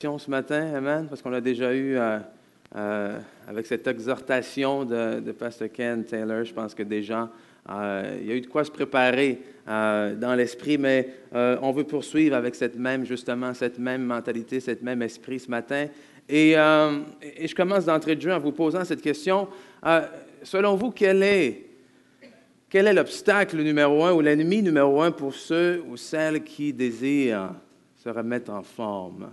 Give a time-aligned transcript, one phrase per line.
[0.00, 2.20] ce matin, Amen, parce qu'on a déjà eu, euh,
[2.76, 7.28] euh, avec cette exhortation de, de, Pastor Ken Taylor, je pense que déjà,
[7.68, 12.36] euh, il y a eu de quoi se préparer dans l'esprit, mais on veut poursuivre
[12.36, 15.88] avec cette même, justement, cette même mentalité, cette même esprit ce matin.
[16.28, 19.48] Et, et je commence d'entrée de jeu en vous posant cette question.
[20.44, 21.66] selon vous, quel est,
[22.70, 27.50] quel est l'obstacle numéro un ou l'ennemi numéro un pour ceux ou celles qui désirent
[27.96, 29.28] se remettre en forme?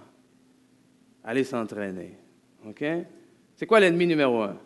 [1.25, 2.17] Aller s'entraîner.
[2.65, 2.83] OK?
[3.55, 4.57] C'est quoi l'ennemi numéro un?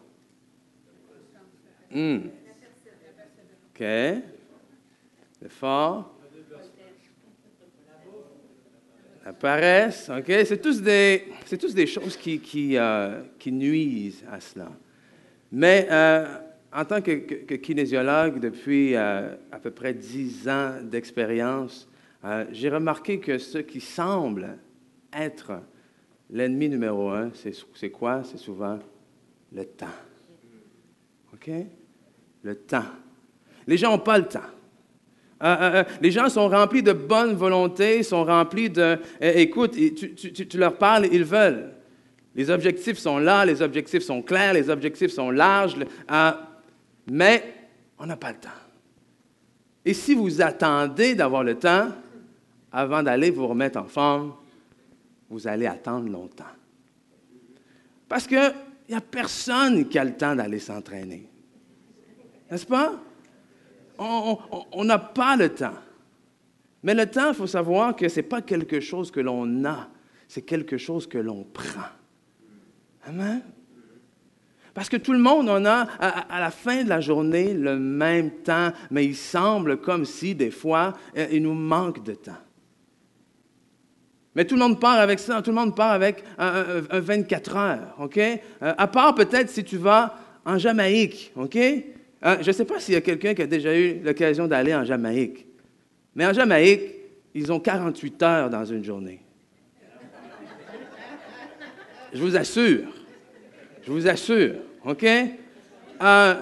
[1.92, 2.20] Hmm.
[3.74, 3.86] OK.
[5.42, 6.16] L'effort.
[9.26, 10.10] La paresse.
[10.10, 10.26] OK?
[10.28, 14.72] C'est tous des, c'est tous des choses qui, qui, euh, qui, nuisent à cela.
[15.52, 16.28] Mais euh,
[16.74, 17.12] en tant que,
[17.56, 21.88] kinésiologue, depuis euh, à peu près dix ans d'expérience,
[22.52, 24.58] j'ai remarqué que ce qui semble
[25.14, 25.62] être
[26.32, 28.22] L'ennemi numéro un, c'est quoi?
[28.24, 28.78] C'est souvent
[29.54, 29.88] le temps.
[31.34, 31.50] OK?
[32.44, 32.86] Le temps.
[33.66, 34.40] Les gens n'ont pas le temps.
[35.42, 39.00] Euh, euh, euh, les gens sont remplis de bonne volonté, sont remplis de...
[39.22, 41.72] écoute, tu, leur parles, ils veulent.
[42.36, 45.76] Les objectifs sont là, les objectifs sont clairs, les objectifs sont larges,
[47.10, 47.44] mais
[47.98, 48.50] on n'a pas le temps.
[49.84, 51.88] Et si vous attendez d'avoir le temps
[52.72, 54.34] avant d'aller vous remettre en forme,
[55.30, 56.44] vous allez attendre longtemps.
[58.08, 58.54] Parce qu'il
[58.90, 61.30] n'y a personne qui a le temps d'aller s'entraîner.
[62.50, 62.94] N'est-ce pas?
[64.00, 65.78] On n'a pas le temps.
[66.82, 69.90] Mais le temps, il faut savoir que ce n'est pas quelque chose que l'on a,
[70.28, 71.90] c'est quelque chose que l'on prend.
[73.06, 73.42] Amen?
[74.74, 77.78] Parce que tout le monde en a à, à, la fin de la journée le
[77.78, 82.38] même temps, mais il semble comme si des fois, euh, il nous manque de temps.
[84.36, 87.96] Mais tout le monde part avec ça, tout le monde part avec un, 24 heures,
[88.00, 88.18] OK?
[88.18, 91.56] Euh, à part peut-être si tu vas en Jamaïque, OK?
[91.56, 94.76] Euh, je ne sais pas s'il y a quelqu'un qui a déjà eu l'occasion d'aller
[94.76, 95.46] en Jamaïque.
[96.16, 96.82] Mais en Jamaïque,
[97.34, 99.22] ils ont 48 heures dans une journée.
[102.14, 102.88] Je vous assure.
[103.84, 104.56] Je vous assure,
[104.86, 105.06] OK?
[106.02, 106.36] Euh,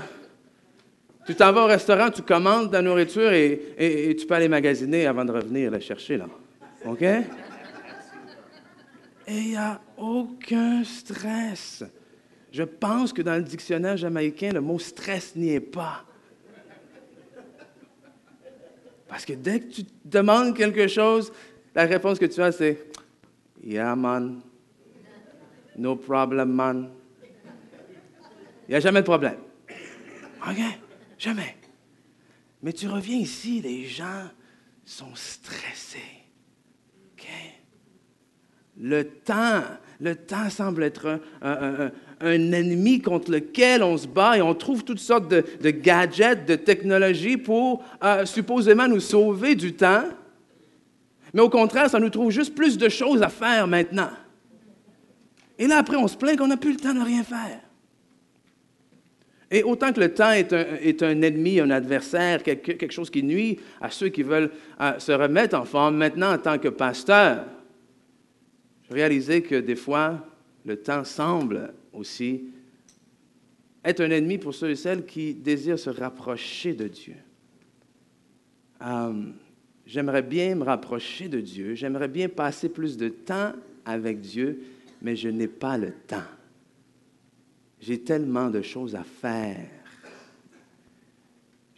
[1.25, 5.06] tu t'en vas au restaurant, tu commandes ta nourriture et, et, tu peux aller magasiner
[5.07, 6.28] avant de revenir la chercher, là.
[6.85, 7.03] OK?
[9.27, 11.83] Et il n'y a aucun stress.
[12.51, 16.05] Je pense que dans le dictionnaire jamaïcain, le mot stress n'y est pas.
[19.07, 21.31] Parce que dès que tu demandes quelque chose,
[21.75, 22.88] la réponse que tu as, c'est
[23.63, 24.41] Yeah, man.
[25.75, 26.89] No problem, man.
[28.67, 29.38] Il n'y a jamais de problème.
[30.47, 30.59] OK?
[31.17, 31.57] Jamais.
[32.61, 34.29] Mais tu reviens ici, les gens
[34.85, 36.17] sont stressés
[38.79, 39.61] le temps.
[39.99, 44.99] Le temps semble être un, ennemi contre lequel on se bat et on trouve toutes
[44.99, 50.03] sortes de, gadgets, de technologies pour euh, supposément nous sauver du temps.
[51.33, 54.09] Mais au contraire, ça nous trouve juste plus de choses à faire maintenant.
[55.57, 57.59] Et là, après, on se plaint qu'on n'a plus le temps de rien faire.
[59.49, 63.89] Et autant que le temps est un, ennemi, un adversaire, quelque, chose qui nuit à
[63.89, 64.51] ceux qui veulent
[64.81, 67.45] euh, se remettre en forme, maintenant, en tant que pasteur,
[68.90, 70.25] je réalisais que des fois,
[70.66, 72.46] le temps semble aussi
[73.84, 77.16] être un ennemi pour ceux et celles qui désirent se rapprocher de Dieu.
[78.81, 79.14] Euh,
[79.86, 83.53] j'aimerais bien me rapprocher de Dieu, j'aimerais bien passer plus de temps
[83.86, 84.62] avec Dieu,
[85.02, 86.18] mais je n'ai pas le temps.
[87.80, 89.69] J'ai tellement de choses à faire.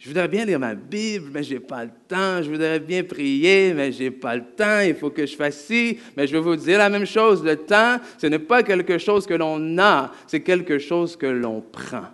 [0.00, 2.42] Je voudrais bien lire ma Bible, mais je n'ai pas le temps.
[2.42, 4.80] Je voudrais bien prier, mais je n'ai pas le temps.
[4.80, 5.98] Il faut que je fasse ci.
[6.16, 7.44] Mais je vais vous dire la même chose.
[7.44, 11.60] Le temps, ce n'est pas quelque chose que l'on a, c'est quelque chose que l'on
[11.60, 12.06] prend.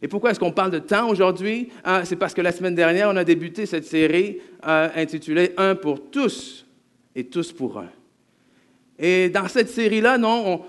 [0.00, 1.68] Et pourquoi est-ce qu'on parle de temps aujourd'hui?
[1.84, 5.74] Ah, c'est parce que la semaine dernière, on a débuté cette série euh, intitulée Un
[5.74, 6.66] pour tous
[7.14, 7.90] et tous pour un.
[8.98, 10.62] Et dans cette série-là, non,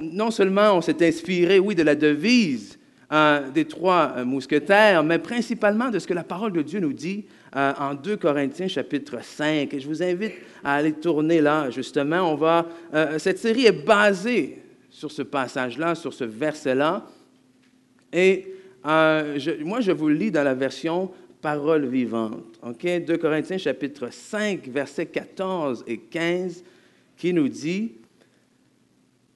[0.00, 2.77] non seulement on s'est inspiré, oui, de la devise
[3.10, 7.24] des trois euh, mousquetaires, mais principalement de ce que la parole de Dieu nous dit
[7.56, 9.72] euh, en 2 Corinthiens chapitre 5.
[9.72, 12.30] Et je vous invite à aller tourner là, justement.
[12.30, 17.06] On va, euh, cette série est basée sur ce passage-là, sur ce verset-là.
[18.12, 21.10] Et moi, je vous lis dans la version
[21.40, 22.58] parole vivante.
[22.62, 22.84] OK?
[22.84, 26.64] 2 Corinthiens chapitre 5, versets 14 et 15,
[27.16, 27.92] qui nous dit,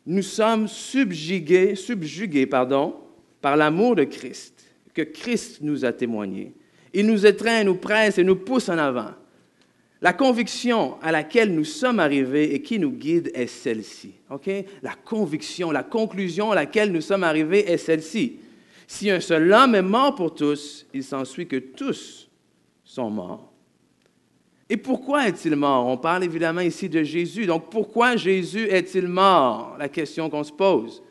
[0.06, 3.01] nous sommes subjugués, subjugués, pardon,
[3.42, 6.54] par l'amour de Christ, que Christ nous a témoigné.
[6.94, 9.10] Il nous étreint, nous presse et nous pousse en avant.
[10.00, 14.14] La conviction à laquelle nous sommes arrivés et qui nous guide est celle-ci.
[14.82, 18.38] La conviction, la conclusion à laquelle nous sommes arrivés est celle-ci.
[18.86, 22.28] Si un seul homme est mort pour tous, il s'ensuit que tous
[22.84, 23.52] sont morts.
[24.68, 25.86] Et pourquoi est-il mort?
[25.86, 27.46] On parle évidemment ici de Jésus.
[27.46, 29.76] Donc pourquoi Jésus est-il mort?
[29.78, 31.02] La question qu'on se pose.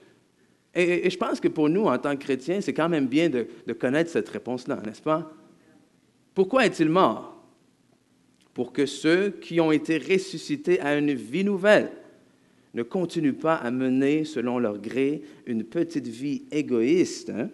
[0.74, 3.74] Et, je pense que pour nous, en tant que chrétiens, c'est quand même bien de
[3.74, 5.32] connaître cette réponse-là, n'est-ce pas?
[6.34, 7.32] Pourquoi est-il mort?
[8.54, 11.92] pour que ceux qui ont été ressuscités à une vie nouvelle
[12.74, 17.50] ne continuent pas à mener, selon leur gré, une petite vie égoïste, hein,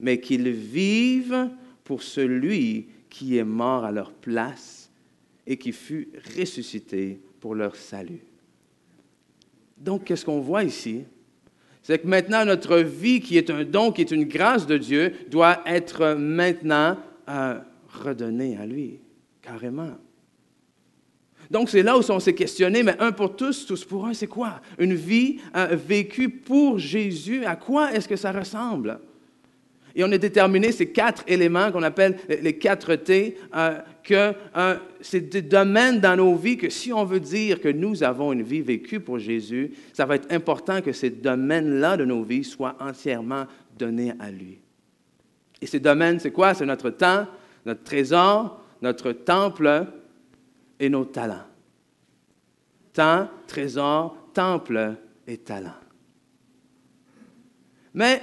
[0.00, 1.50] mais qu'ils vivent
[1.84, 4.90] pour celui qui est mort à leur place
[5.46, 8.20] et qui fut ressuscité pour leur salut.
[9.78, 11.04] Donc, qu'est-ce qu'on voit ici?
[11.88, 15.14] C'est que maintenant, notre vie, qui est un don, qui est une grâce de Dieu,
[15.30, 16.98] doit être maintenant
[17.30, 17.58] euh,
[17.88, 19.00] redonnée à lui,
[19.40, 19.92] carrément.
[21.50, 24.26] Donc, c'est là où on s'est questionné, mais un pour tous, tous pour un, c'est
[24.26, 24.60] quoi?
[24.78, 29.00] Une vie euh, vécue pour Jésus, à quoi est-ce que ça ressemble?
[29.98, 34.76] Et on a déterminé ces quatre éléments qu'on appelle les quatre T, euh, que euh,
[35.42, 39.00] domaines dans nos vies que si on veut dire que nous avons une vie vécue
[39.00, 43.46] pour Jésus, ça va être important que ces domaines-là de nos vies soient entièrement
[43.76, 44.60] donnés à lui.
[45.60, 46.54] Et ces domaines, c'est quoi?
[46.54, 47.26] C'est notre temps,
[47.66, 49.84] notre trésor, notre temple,
[50.78, 51.42] et nos talents.
[52.92, 54.94] Temps, trésor, temple
[55.26, 55.74] et talent.
[57.94, 58.22] Mais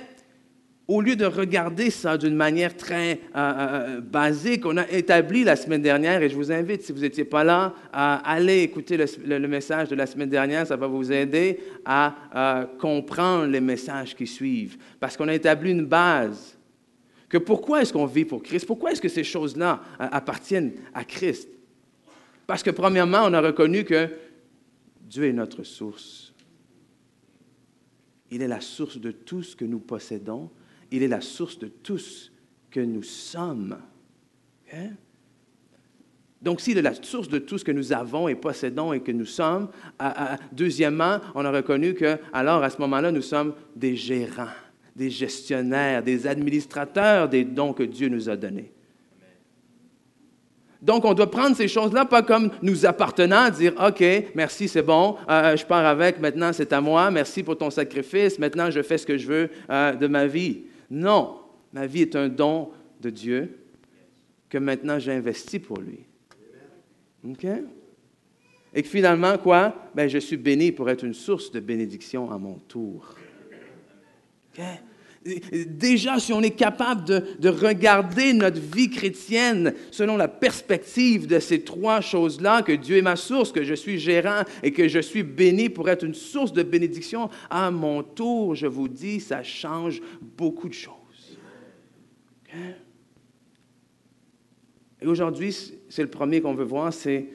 [0.88, 5.56] au lieu de regarder ça d'une manière très euh, euh, basique, on a établi la
[5.56, 9.48] semaine dernière, et je vous invite, si vous n'étiez pas là, à aller écouter le,
[9.48, 14.28] message de la semaine dernière, ça va vous aider à euh, comprendre les messages qui
[14.28, 14.78] suivent.
[15.00, 16.56] Parce qu'on a établi une base.
[17.28, 18.68] Que pourquoi est-ce qu'on vit pour Christ?
[18.68, 21.50] Pourquoi est-ce que ces choses-là appartiennent à Christ?
[22.46, 24.08] Parce que premièrement, on a reconnu que
[25.02, 26.34] Dieu est notre source.
[28.30, 30.52] Il est la source de tout ce que nous possédons.
[30.92, 32.30] Il est la source de tout ce
[32.72, 33.78] que nous sommes.
[34.74, 34.92] Hein?
[36.42, 39.12] Donc, s'il est la source de tout ce que nous avons et possédons et que
[39.12, 39.70] nous sommes,
[40.52, 44.54] deuxièmement, on a reconnu que, alors, à ce moment-là, nous sommes des gérants,
[44.96, 48.72] des gestionnaires, des administrateurs des dons que Dieu nous a donnés.
[50.84, 54.04] Donc, on doit prendre ces choses-là pas comme nous appartenant, dire OK,
[54.36, 58.38] merci, c'est bon, euh, je pars avec, maintenant c'est à moi, merci pour ton sacrifice,
[58.38, 60.66] maintenant je fais ce que je veux euh, de ma vie.
[60.90, 61.40] Non,
[61.74, 62.72] ma vie est un don
[63.02, 63.58] de Dieu
[64.50, 66.00] que maintenant j'ai investi pour lui.
[67.28, 67.46] OK?
[68.74, 69.90] Et que finalement, quoi?
[69.96, 73.16] Ben, je suis béni pour être une source de bénédiction à mon tour.
[75.26, 77.04] Déjà, si on est capable
[77.40, 83.02] de, regarder notre vie chrétienne selon la perspective de ces trois choses-là, que Dieu est
[83.02, 86.54] ma source, que je suis gérant et que je suis béni pour être une source
[86.54, 90.94] de bénédiction, à mon tour, je vous dis, ça change beaucoup de choses.
[95.02, 95.56] Et aujourd'hui,
[95.90, 97.26] c'est le premier qu'on veut voir, c'est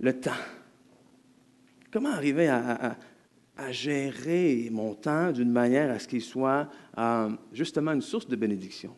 [0.00, 0.30] le temps.
[1.90, 2.96] Comment arriver à, à
[3.70, 6.68] gérer mon temps d'une manière à ce qu'il soit
[6.98, 8.94] euh, justement une source de bénédiction.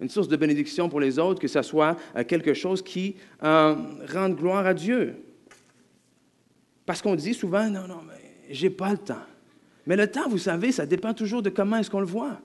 [0.00, 3.74] Une source de bénédiction pour les autres, que ce soit euh, quelque chose qui euh,
[4.12, 5.16] rende gloire à Dieu.
[6.86, 9.26] Parce qu'on dit souvent, non, non, mais j'ai pas le temps.
[9.86, 12.40] Mais le temps, vous savez, ça dépend toujours de comment est-ce qu'on le voit.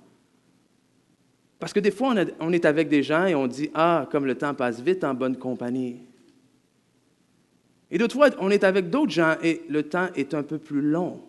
[1.59, 4.35] Parce que des fois, on est avec des gens et on dit, ah, comme le
[4.35, 6.01] temps passe vite en bonne compagnie.
[7.93, 10.81] Et d'autres fois, on est avec d'autres gens et le temps est un peu plus
[10.81, 11.21] long.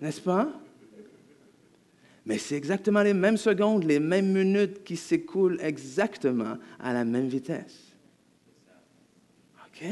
[0.00, 0.48] N'est-ce pas?
[2.24, 7.26] Mais c'est exactement les mêmes secondes, les mêmes minutes qui s'écoulent exactement à la même
[7.26, 7.92] vitesse.
[9.66, 9.84] OK?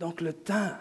[0.00, 0.72] Donc le temps,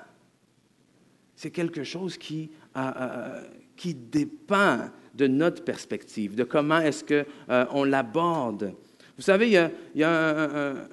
[1.35, 3.43] c'est quelque chose qui, euh, euh,
[3.75, 8.73] qui dépend de notre perspective, de comment est-ce qu'on euh, l'aborde.
[9.15, 10.87] Vous savez, il y a, un,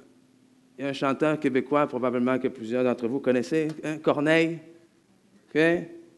[0.77, 4.59] il y a un chanteur québécois, probablement que plusieurs d'entre vous connaissez, hein, Corneille,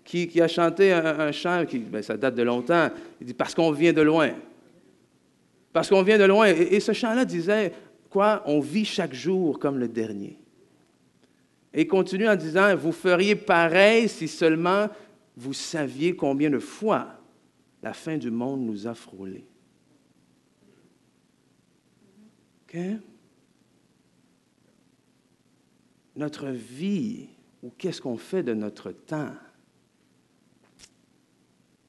[0.04, 2.90] qui, a chanté un, chant, qui, ben, ça date de longtemps,
[3.22, 4.32] il dit Parce qu'on vient de loin.
[5.72, 6.48] Parce qu'on vient de loin.
[6.48, 7.72] Et, ce chant-là disait
[8.10, 10.40] Quoi On vit chaque jour comme le dernier.
[11.74, 14.88] Et il continue en disant Vous feriez pareil si seulement
[15.36, 17.10] vous saviez combien de fois
[17.84, 19.46] la fin du monde nous a frôlés.
[22.64, 22.80] OK?
[26.18, 27.28] Notre vie
[27.64, 29.34] ou qu'est-ce qu'on fait de notre temps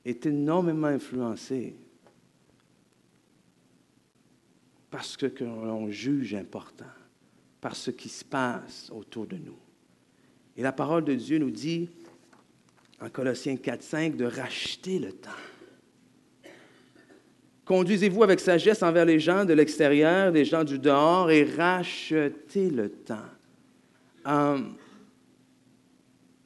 [0.04, 1.74] est énormément influencé
[4.90, 6.86] parce que l'on juge important,
[7.60, 9.58] par ce qui se passe autour de nous.
[10.56, 11.90] Et la parole de Dieu nous dit,
[13.00, 15.30] en Colossiens 4, 5, de racheter le temps.
[17.64, 22.88] Conduisez-vous avec sagesse envers les gens de l'extérieur, les gens du dehors, et rachetez le
[22.88, 23.28] temps.
[24.28, 24.74] Hum,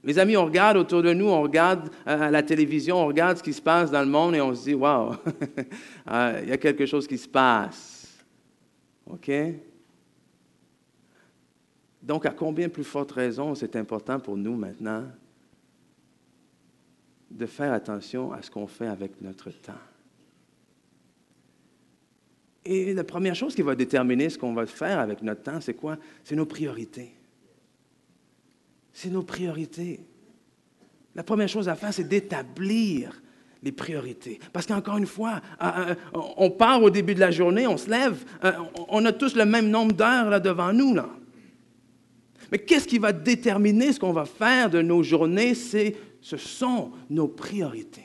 [0.04, 3.38] mes amis, on regarde autour de nous, on regarde euh, à la télévision, on regarde
[3.38, 5.14] ce qui se passe dans le monde et on se dit, waouh,
[6.10, 8.24] euh, il y a quelque chose qui se passe.
[9.06, 9.30] OK?
[12.02, 15.04] Donc, à combien plus forte raison c'est important pour nous maintenant
[17.30, 19.72] de faire attention à ce qu'on fait avec notre temps?
[22.64, 25.74] Et la première chose qui va déterminer ce qu'on va faire avec notre temps, c'est
[25.74, 25.96] quoi?
[26.22, 27.12] C'est nos priorités.
[28.92, 30.00] C'est nos priorités.
[31.14, 33.22] La première chose à faire, c'est d'établir
[33.62, 34.40] les priorités.
[34.52, 37.88] Parce qu'encore une fois, euh, euh, on part au début de la journée, on se
[37.88, 38.52] lève, euh,
[38.88, 40.94] on a tous le même nombre d'heures là devant nous.
[40.94, 41.08] Là.
[42.50, 45.54] Mais qu'est-ce qui va déterminer ce qu'on va faire de nos journées?
[45.54, 48.04] Ce sont nos priorités.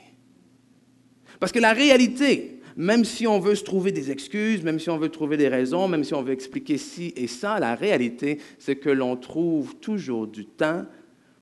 [1.40, 4.98] Parce que la réalité, même si on veut se trouver des excuses, même si on
[4.98, 8.76] veut trouver des raisons, même si on veut expliquer ci et ça, la réalité, c'est
[8.76, 10.86] que l'on trouve toujours du temps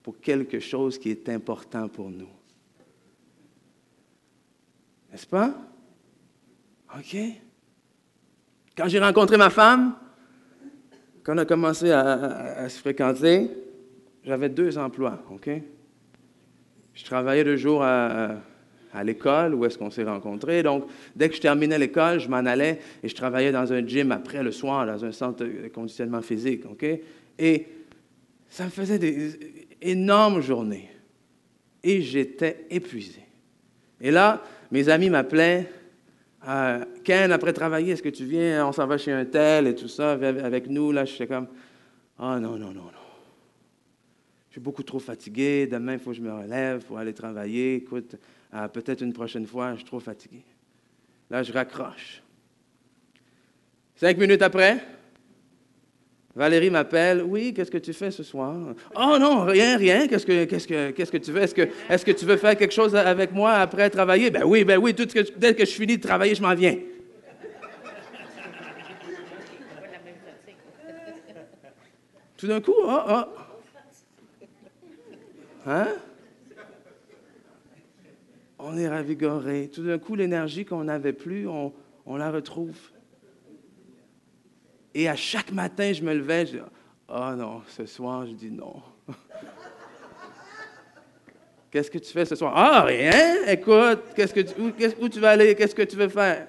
[0.02, 2.30] pour quelque chose qui est important pour nous.
[5.12, 5.54] N'est-ce pas?
[6.96, 7.16] OK?
[8.74, 9.94] Quand j'ai rencontré ma femme,
[11.22, 13.50] quand on a commencé à, se fréquenter,
[14.24, 15.50] j'avais deux emplois, OK?
[16.94, 18.36] Je travaillais deux jours à
[18.92, 20.62] à l'école où est-ce qu'on s'est rencontrés.
[20.62, 24.12] Donc, dès que je terminais l'école, je m'en allais et je travaillais dans un gym
[24.12, 26.64] après le soir, dans un centre de conditionnement physique.
[26.66, 26.84] OK?
[27.38, 27.66] Et
[28.48, 29.38] ça me faisait des
[29.82, 30.90] énormes journées.
[31.82, 33.20] Et j'étais épuisé.
[34.00, 35.70] Et là, mes amis m'appelaient.
[36.48, 38.66] Euh, Ken, après travailler, est-ce que tu viens?
[38.66, 40.92] On s'en va chez un tel et tout ça, avec nous.
[40.92, 41.48] Là, je suis comme,
[42.18, 43.06] ah oh, non, non, non, non.
[44.48, 45.66] Je suis beaucoup trop fatigué.
[45.66, 47.76] Demain, il faut que je me relève pour aller travailler.
[47.76, 48.16] Écoute,
[48.52, 50.42] ah, peut-être une prochaine fois, je suis trop fatigué.
[51.30, 52.22] Là, je raccroche.
[53.96, 54.84] Cinq minutes après,
[56.34, 57.22] Valérie m'appelle.
[57.22, 58.54] Oui, qu'est-ce que tu fais ce soir?
[58.94, 60.06] Oh non, rien, rien.
[60.06, 61.40] Qu'est-ce que, qu'est-ce que, qu'est-ce que tu veux?
[61.40, 64.30] Est-ce que, est-ce que tu veux faire quelque chose avec moi après travailler?
[64.30, 64.94] Ben oui, ben oui.
[64.94, 66.76] Tout que, dès que je finis de travailler, je m'en viens.
[72.36, 73.22] Tout d'un coup, oh, oh.
[75.66, 75.88] Hein?
[78.66, 79.70] On est ravigoré.
[79.72, 81.72] Tout d'un coup, l'énergie qu'on n'avait plus, on,
[82.16, 82.76] la retrouve.
[84.92, 86.58] Et à chaque matin, je me levais, je
[87.08, 88.82] oh non, ce soir, je dis non.
[91.70, 92.52] Qu'est-ce que tu fais ce soir?
[92.56, 94.72] Ah, rien, écoute, qu'est-ce que tu, où,
[95.04, 95.54] où tu vas aller?
[95.54, 96.48] Qu'est-ce que tu veux faire?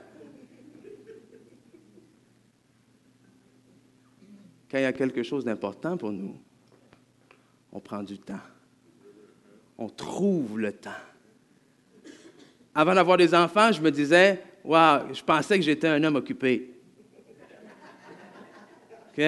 [4.72, 6.38] Quand il y a quelque chose d'important pour nous,
[7.74, 8.40] on prend du temps.
[9.78, 10.92] On trouve le temps
[12.78, 16.70] avant d'avoir des enfants, je me disais, waouh, je pensais que j'étais un homme occupé.
[19.10, 19.24] OK?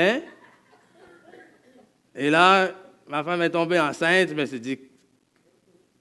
[2.15, 2.69] Et là,
[3.07, 4.77] ma femme est tombée enceinte, je me suis dit,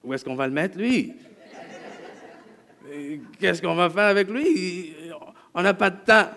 [0.05, 1.15] où est-ce qu'on va le mettre, lui?
[3.41, 4.93] Qu'est-ce qu'on va faire avec lui?
[5.55, 6.29] On n'a pas de temps.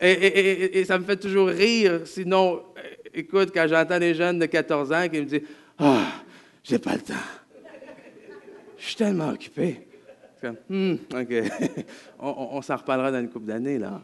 [0.00, 2.00] Et, ça me fait toujours rire.
[2.04, 2.64] Sinon,
[3.14, 5.42] écoute, quand j'entends des jeunes de 14 ans qui me disent
[5.78, 6.22] Ah, oh,
[6.64, 7.39] j'ai pas le temps.
[8.80, 9.86] Je suis tellement occupé.
[10.70, 11.34] Hmm, OK.
[12.18, 14.02] on, s'en reparlera dans une couple d'années, là.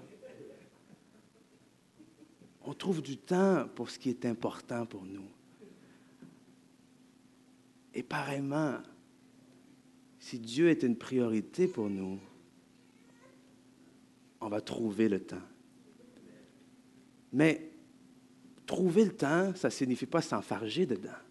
[2.62, 5.25] On trouve du temps pour ce qui est important pour nous.
[7.95, 8.75] Et pareillement,
[10.18, 12.21] si Dieu est une priorité pour nous,
[14.42, 15.37] on va trouver le temps.
[17.33, 17.71] Mais
[18.66, 21.25] trouver le temps, ça ne signifie pas s'enfarger dedans.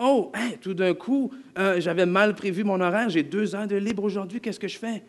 [0.00, 4.04] Oh, tout d'un coup, euh, j'avais mal prévu mon horaire, j'ai deux heures de libre
[4.04, 5.02] aujourd'hui, qu'est-ce que je fais?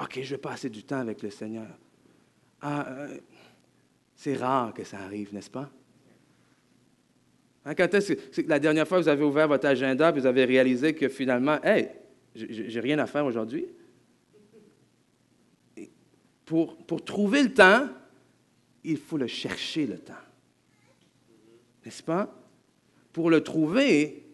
[0.00, 1.68] OK, je vais passer du temps avec le Seigneur.
[2.60, 3.18] Ah, euh,
[4.16, 5.70] c'est rare que ça arrive, n'est-ce pas?
[7.64, 10.44] Hein, quand est-ce que la dernière fois que vous avez ouvert votre agenda vous avez
[10.44, 11.88] réalisé que finalement, hey,
[12.34, 13.66] j'ai rien à faire aujourd'hui?
[16.44, 17.88] Pour, pour trouver le temps,
[18.82, 20.14] il faut le chercher le temps.
[21.84, 22.41] N'est-ce pas?
[23.12, 24.26] Pour le trouver,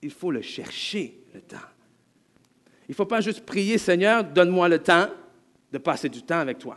[0.00, 1.56] il faut le chercher, le temps.
[2.88, 5.08] Il ne faut pas juste prier, Seigneur, donne-moi le temps
[5.70, 6.76] de passer du temps avec toi.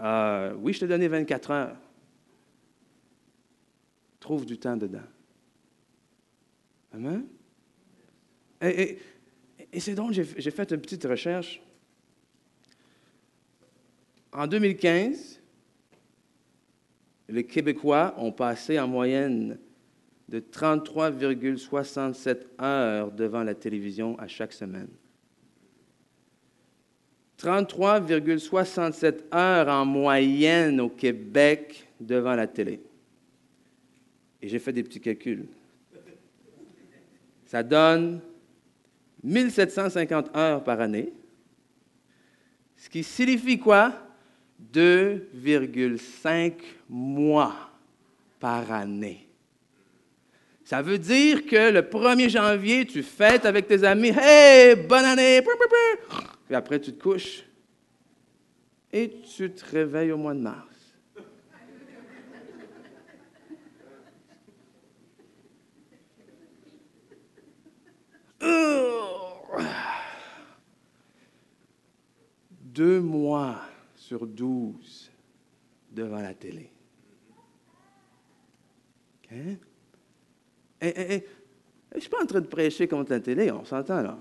[0.00, 1.76] Euh, oui, je t'ai donné 24 heures.
[4.18, 4.98] Trouve du temps dedans.
[6.92, 7.24] Amen.
[8.62, 8.98] Et,
[9.72, 11.62] et c'est donc, j'ai fait une petite recherche.
[14.32, 15.40] en 2015,
[17.28, 19.58] les Québécois ont passé en moyenne
[20.30, 24.86] de 33,67 heures devant la télévision à chaque semaine.
[27.36, 32.80] 33,67 heures en moyenne au Québec devant la télé.
[34.40, 35.46] Et j'ai fait des petits calculs.
[37.46, 38.20] Ça donne
[39.24, 41.12] 1750 heures par année,
[42.76, 43.92] ce qui signifie quoi?
[44.72, 46.52] 2,5
[46.88, 47.72] mois
[48.38, 49.29] par année.
[50.70, 55.42] Ça veut dire que le 1er janvier, tu fêtes avec tes amis, hey, bonne année,
[56.46, 57.42] puis après tu te couches.
[58.92, 60.68] Et tu te réveilles au mois de mars.
[72.62, 73.60] Deux mois
[73.96, 75.10] sur douze
[75.90, 76.70] devant la télé.
[80.82, 81.22] OK?
[81.92, 84.18] Je ne suis pas en train de prêcher contre la télé, on s'entend là.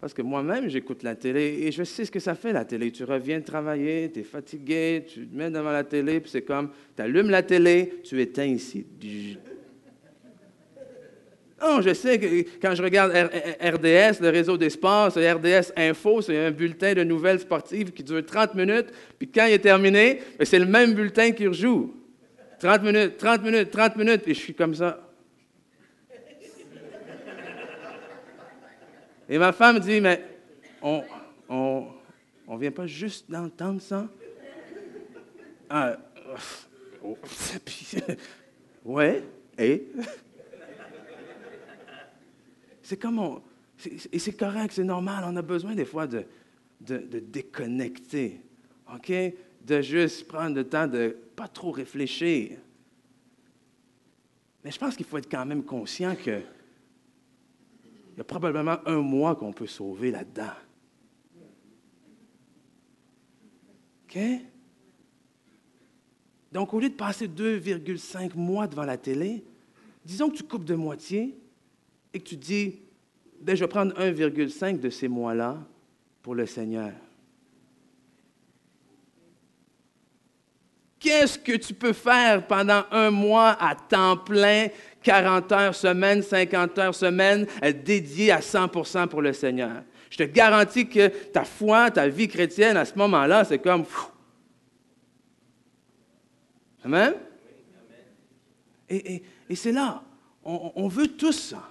[0.00, 2.92] Parce que moi-même, j'écoute la télé et je sais ce que ça fait, la télé.
[2.92, 6.70] Tu reviens travailler, tu es fatigué, tu te mets devant la télé, puis c'est comme,
[6.94, 8.86] tu allumes la télé, tu éteins ici.
[11.60, 12.26] Non, je sais que
[12.60, 17.02] quand je regarde RDS, le réseau des sports, c'est RDS Info, c'est un bulletin de
[17.02, 20.92] nouvelles sportives qui dure 30 minutes, puis quand il est terminé, ben, c'est le même
[20.92, 21.94] bulletin qui rejoue.
[22.60, 25.05] 30 minutes, 30 minutes, 30 minutes, et je suis comme ça.
[29.28, 30.24] Et ma femme dit, mais
[30.82, 31.02] on
[31.48, 31.86] on,
[32.46, 34.08] on vient pas juste d'entendre ça?
[35.68, 35.96] Ah,
[37.02, 37.18] oh,
[38.84, 39.22] ouais,
[39.58, 39.88] et?
[42.82, 43.42] C'est comme on,
[44.12, 46.24] et c'est correct, c'est normal, on a besoin des fois de,
[46.80, 48.40] de, de, déconnecter,
[48.94, 49.12] OK?
[49.64, 52.58] De juste prendre le temps de pas trop réfléchir.
[54.62, 56.42] Mais je pense qu'il faut être quand même conscient que
[58.16, 60.54] il y a probablement un mois qu'on peut sauver là-dedans.
[64.08, 64.18] OK?
[66.50, 69.44] Donc, au lieu de passer 2,5 mois devant la télé,
[70.02, 71.38] disons que tu coupes de moitié,
[72.14, 72.80] et que tu dis,
[73.42, 75.58] ben, je vais prendre 1,5 de ces mois-là
[76.22, 76.92] pour le Seigneur.
[80.98, 84.68] Qu'est-ce que tu peux faire pendant un mois à temps plein,
[85.06, 87.46] 40 heures semaine, 50 heures semaine,
[87.84, 89.84] dédié à 100% pour le Seigneur?
[90.10, 93.84] Je te garantis que ta foi, ta vie chrétienne, à ce moment-là, c'est comme...
[96.84, 97.14] Amen?
[98.88, 99.22] Et,
[99.54, 100.02] c'est là,
[100.42, 101.70] on, veut tous ça.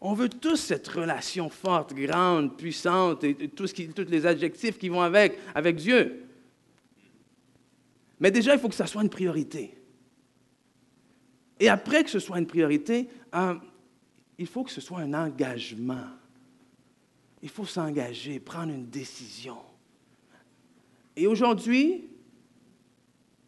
[0.00, 3.74] On veut tous cette relation forte, grande, puissante et, tous
[4.08, 6.24] les adjectifs qui vont avec, avec Dieu.
[8.18, 9.76] Mais déjà, il faut que ça soit une priorité.
[11.62, 13.54] Et après que ce soit une priorité, euh,
[14.36, 16.08] il faut que ce soit un engagement.
[17.40, 19.58] Il faut s'engager, prendre une décision.
[21.14, 22.08] Et aujourd'hui,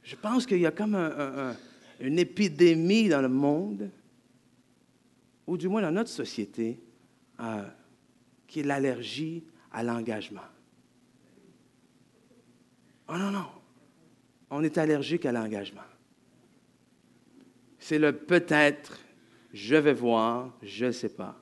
[0.05, 0.95] je pense qu'il y a comme
[1.99, 3.91] une épidémie dans le monde
[5.49, 6.79] ou du moins dans notre société,
[7.41, 7.65] euh,
[8.47, 10.41] qui est l'allergie à l'engagement.
[13.09, 13.47] Oh non, non.
[14.51, 15.83] On est allergique à l'engagement.
[17.87, 18.99] C'est le peut-être,
[19.53, 21.39] je vais voir, je ne sais pas.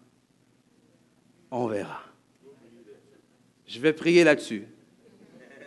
[1.53, 2.03] On verra.
[3.65, 4.65] Je vais prier là-dessus.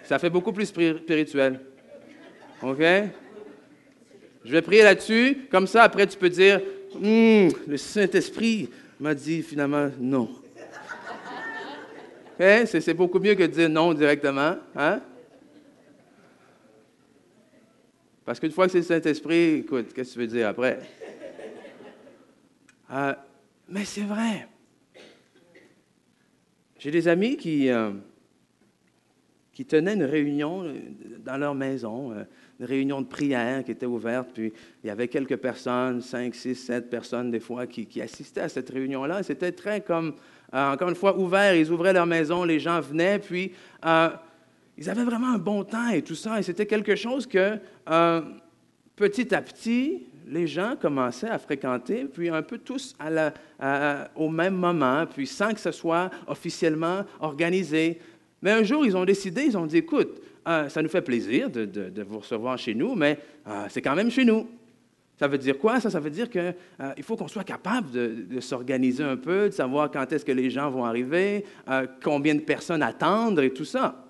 [0.04, 1.62] Ça fait beaucoup plus spirituel.
[2.62, 2.82] OK?
[4.44, 5.48] Je vais prier là-dessus.
[5.50, 6.60] Comme ça, après, tu peux dire,
[6.96, 10.28] Hum, le Saint-Esprit m'a dit finalement non.
[12.38, 14.58] C'est beaucoup mieux que de dire non directement.
[14.76, 15.00] Hein?
[18.26, 20.80] Parce qu'une fois que c'est le Saint-Esprit, écoute, qu'est-ce que tu veux dire après?
[22.92, 23.14] Euh,
[23.70, 24.48] mais c'est vrai.
[26.78, 27.92] J'ai des amis qui, euh,
[29.54, 30.74] qui tenaient une réunion
[31.24, 32.14] dans leur maison
[32.60, 36.56] une réunion de prière qui était ouverte, puis il y avait quelques personnes, cinq, six,
[36.56, 39.24] sept personnes des fois, qui, assistaient à cette réunion-là.
[39.24, 40.14] C'était très comme,
[40.54, 41.56] euh, encore une fois, ouvert.
[41.56, 43.52] Ils ouvraient leur maison, les gens venaient, puis
[43.86, 44.10] euh,
[44.78, 46.40] ils avaient vraiment un bon temps et tout ça.
[46.40, 47.58] Et c'était quelque chose que,
[47.90, 48.22] euh,
[48.96, 52.96] petit à petit, les gens commençaient à fréquenter, puis un peu tous
[54.16, 58.00] au même moment, puis sans que ce soit officiellement organisé.
[58.42, 61.50] Mais un jour, ils ont décidé, ils ont dit, écoute, ah, ça nous fait plaisir
[61.50, 64.48] de, vous recevoir chez nous, mais ah, c'est quand même chez nous.
[65.18, 65.80] Ça veut dire quoi?
[65.80, 69.54] Ça, ça veut dire qu'il euh, faut qu'on soit capable de, s'organiser un peu, de
[69.54, 73.66] savoir quand est-ce que les gens vont arriver, euh, combien de personnes attendre et tout
[73.66, 74.05] ça.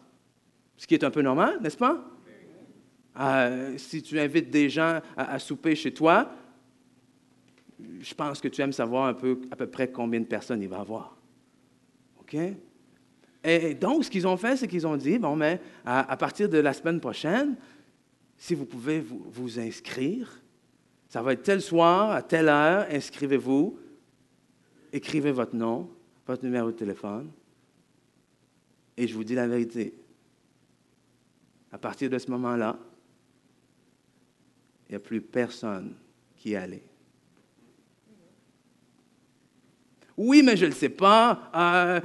[0.78, 2.04] Ce qui est un peu normal, n'est-ce pas?
[3.20, 6.32] Euh, si tu invites des gens à, souper chez toi,
[8.00, 10.68] je pense que tu aimes savoir un peu à peu près combien de personnes il
[10.68, 11.16] va avoir.
[12.20, 12.36] OK?
[13.44, 16.58] Et donc, ce qu'ils ont fait, c'est qu'ils ont dit, bon, mais à, partir de
[16.58, 17.56] la semaine prochaine,
[18.38, 20.42] si vous pouvez vous inscrire,
[21.08, 23.78] ça va être tel soir, à telle heure, inscrivez-vous,
[24.92, 25.90] écrivez votre nom,
[26.26, 27.30] votre numéro de téléphone,
[28.98, 29.94] et je vous dis la vérité.
[31.76, 32.80] À partir de ce moment-là,
[34.88, 35.94] il n'y a plus personne
[36.38, 36.82] qui est allé.
[40.16, 41.52] Oui, mais je ne sais pas.
[41.54, 42.00] Euh,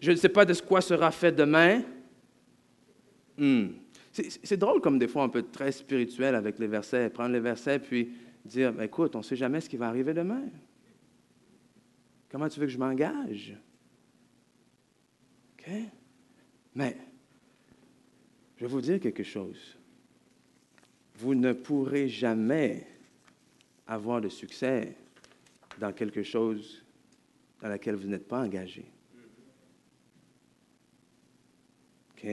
[0.00, 1.82] je ne sais pas de quoi sera fait demain.
[3.36, 3.72] Hmm.
[4.12, 7.40] C'est drôle comme des fois on peut être très spirituel avec les versets, prendre les
[7.40, 8.14] versets puis
[8.46, 10.44] dire, ben, écoute, on ne sait jamais ce qui va arriver demain.
[12.30, 13.58] Comment tu veux que je m'engage?
[16.74, 16.96] Mais,
[18.62, 19.76] je vais vous dire quelque chose.
[21.16, 22.86] Vous ne pourrez jamais
[23.88, 24.94] avoir de succès
[25.80, 26.84] dans quelque chose
[27.60, 28.84] dans laquelle vous n'êtes pas engagé.
[32.12, 32.28] OK?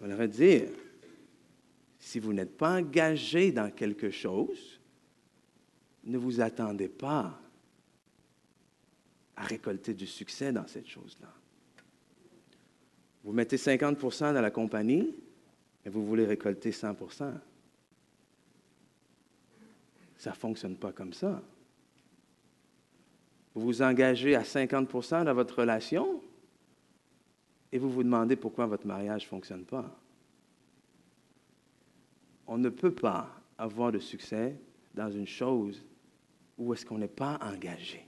[0.00, 0.70] On va dire,
[1.98, 4.80] si vous n'êtes pas engagé dans quelque chose,
[6.04, 7.38] ne vous attendez pas
[9.36, 11.37] à récolter du succès dans cette chose-là.
[13.24, 15.14] Vous mettez 50% dans la compagnie
[15.84, 17.32] et vous voulez récolter 100%
[20.16, 21.42] Ça ne fonctionne pas comme ça.
[23.54, 26.22] Vous vous engagez à 50% dans votre relation
[27.72, 29.98] et vous vous demandez pourquoi votre mariage ne fonctionne pas
[32.48, 33.28] on ne peut pas
[33.58, 34.56] avoir de succès
[34.94, 35.84] dans une chose
[36.56, 38.04] où est-ce qu'on n'est pas engagé.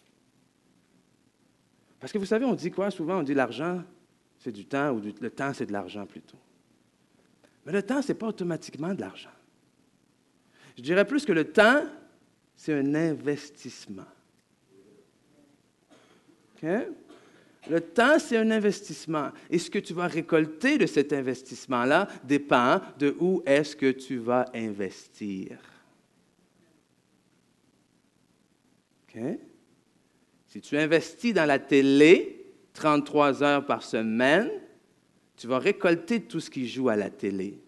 [2.01, 2.91] Parce que vous savez, on dit quoi?
[2.91, 3.19] Souvent?
[3.21, 3.85] On dit l'argent,
[4.41, 6.39] c'est du temps, ou le temps, c'est de l'argent plutôt.
[7.65, 9.31] Mais le temps, ce n'est pas automatiquement de l'argent.
[10.77, 11.85] Je dirais plus que le temps,
[12.57, 14.07] c'est un investissement.
[16.63, 19.31] Le temps, c'est un investissement.
[19.51, 24.17] Et ce que tu vas récolter de cet investissement-là dépend de où est-ce que tu
[24.17, 25.59] vas investir.
[29.09, 29.21] OK?
[30.47, 32.40] Si tu investis dans la télé
[32.75, 34.51] 33 heures par semaine,
[35.37, 37.63] tu vas récolter tout ce qui joue à la télé.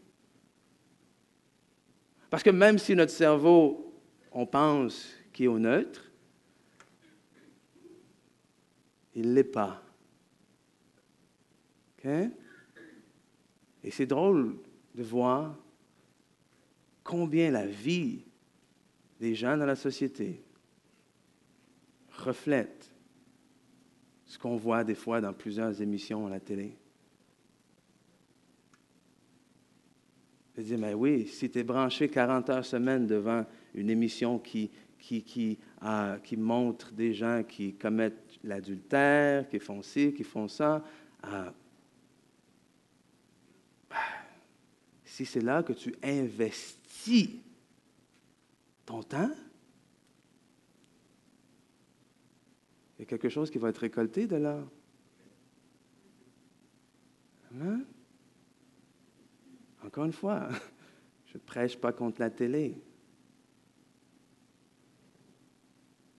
[2.31, 3.95] Parce que même si notre cerveau,
[4.31, 6.11] on pense qu'il est au neutre,
[9.15, 9.83] il ne l'est pas.
[12.05, 14.57] Et c'est drôle
[14.95, 15.57] de voir
[17.05, 18.25] combien la vie
[19.21, 20.43] des gens dans la société
[22.11, 22.92] reflète
[24.33, 26.75] ce qu'on voit des fois dans plusieurs émissions à la télé.
[30.57, 34.71] Je dis, mais oui, si tu es branché 40 heures semaine devant une émission qui,
[34.99, 35.59] qui, qui,
[36.25, 40.83] qui montre des gens qui commettent l'adultère, qui font ci, qui font ça,
[45.05, 47.29] si c'est là que tu investis
[48.87, 49.31] ton temps,
[53.03, 54.61] il y a quelque chose qui va être récolté de là.
[57.51, 57.85] Amen.
[59.85, 60.49] Encore une fois,
[61.27, 62.81] je ne prêche pas contre la télé.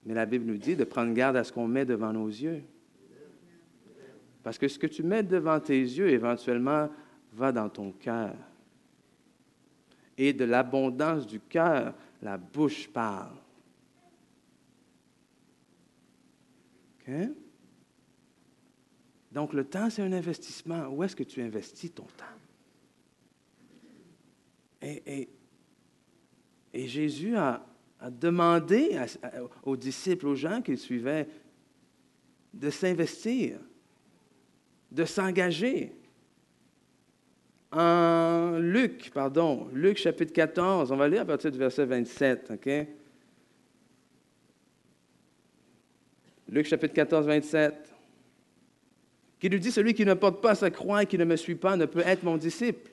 [0.05, 2.61] Mais la Bible nous dit de prendre garde à ce qu'on met devant nos yeux.
[4.43, 6.89] Parce que ce que tu mets devant tes yeux, éventuellement,
[7.31, 8.35] va dans ton cœur.
[10.17, 13.37] Et de l'abondance du cœur, la bouche parle.
[19.31, 20.87] Donc, le temps, c'est un investissement.
[20.87, 22.25] Où est-ce que tu investis ton temps?
[24.81, 25.29] Et,
[26.73, 27.65] Jésus a,
[27.99, 28.99] a demandé
[29.63, 31.27] aux disciples, aux gens qu'il suivait,
[32.53, 33.59] de s'investir,
[34.91, 35.95] de s'engager.
[37.71, 42.69] En Luc, pardon, Luc chapitre 14, on va lire à partir du verset 27, OK?
[46.53, 47.73] Luc chapitre 14, 27,
[49.39, 51.55] qui lui dit, celui qui ne porte pas sa croix et qui ne me suit
[51.55, 52.91] pas ne peut être mon disciple.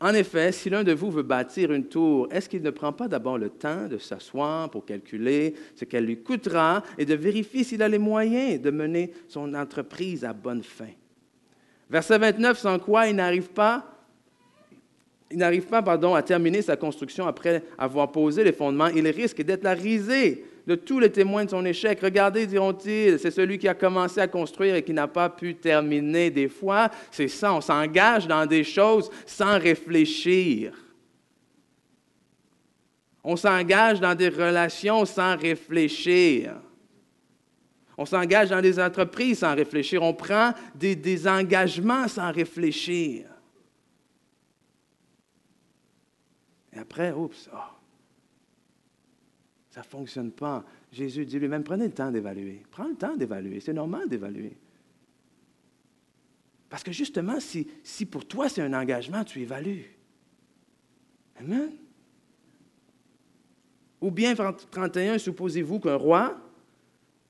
[0.00, 3.08] En effet, si l'un de vous veut bâtir une tour, est-ce qu'il ne prend pas
[3.08, 7.82] d'abord le temps de s'asseoir pour calculer ce qu'elle lui coûtera et de vérifier s'il
[7.82, 10.92] a les moyens de mener son entreprise à bonne fin?
[11.90, 13.92] Verset 29, sans quoi il n'arrive pas
[15.30, 19.42] il n'arrive pas pardon, à terminer sa construction après avoir posé les fondements, il risque
[19.42, 22.00] d'être la risée de tous les témoins de son échec.
[22.00, 26.30] Regardez, diront-ils, c'est celui qui a commencé à construire et qui n'a pas pu terminer.
[26.30, 30.72] Des fois, c'est ça, on s'engage dans des choses sans réfléchir.
[33.22, 36.56] On s'engage dans des relations sans réfléchir.
[37.98, 40.02] On s'engage dans des entreprises sans réfléchir.
[40.02, 43.26] On prend des, engagements sans réfléchir.
[46.72, 47.75] Et après, oups, oh,
[49.76, 50.64] ça ne fonctionne pas.
[50.90, 52.62] Jésus dit lui-même, prenez le temps d'évaluer.
[52.70, 53.60] Prends le temps d'évaluer.
[53.60, 54.56] C'est normal d'évaluer.
[56.70, 59.94] Parce que justement, si, si pour toi c'est un engagement, tu évalues.
[61.38, 61.72] Amen.
[64.00, 66.40] Ou bien, 31, supposez-vous qu'un roi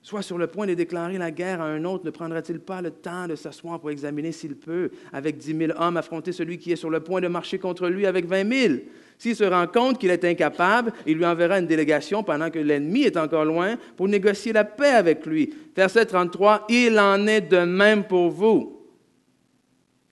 [0.00, 2.92] soit sur le point de déclarer la guerre à un autre, ne prendra-t-il pas le
[2.92, 6.76] temps de s'asseoir pour examiner s'il peut, avec dix mille hommes, affronter celui qui est
[6.76, 8.84] sur le point de marcher contre lui avec vingt mille?
[9.18, 13.02] S'il se rend compte qu'il est incapable, il lui enverra une délégation pendant que l'ennemi
[13.02, 15.54] est encore loin pour négocier la paix avec lui.
[15.74, 18.86] Verset 33, il en est de même pour vous.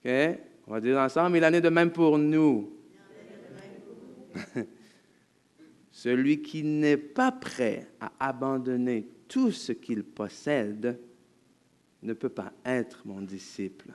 [0.05, 0.11] OK?
[0.67, 2.73] On va dire ensemble, il en est de même pour nous.
[5.91, 10.99] Celui qui n'est pas prêt à abandonner tout ce qu'il possède
[12.03, 13.91] ne peut pas être mon disciple.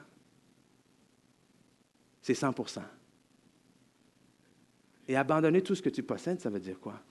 [2.22, 2.54] C'est 100
[5.10, 7.02] Et abandonner tout ce que tu possèdes, ça veut dire quoi?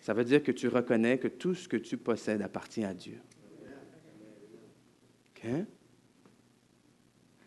[0.00, 3.20] Ça veut dire que tu reconnais que tout ce que tu possèdes appartient à Dieu.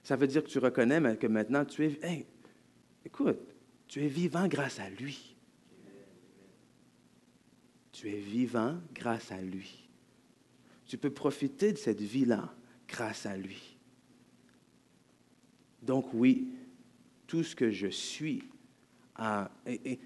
[0.04, 2.28] Ça veut dire que tu reconnais que maintenant tu es...
[3.04, 3.40] Écoute,
[3.88, 5.36] tu es vivant grâce à lui.
[7.92, 9.90] Tu es vivant grâce à lui.
[10.86, 12.54] Tu peux profiter de cette vie-là
[12.88, 13.78] grâce à lui.
[15.82, 16.54] Donc oui,
[17.26, 18.44] tout ce que je suis,
[19.66, 20.00] et,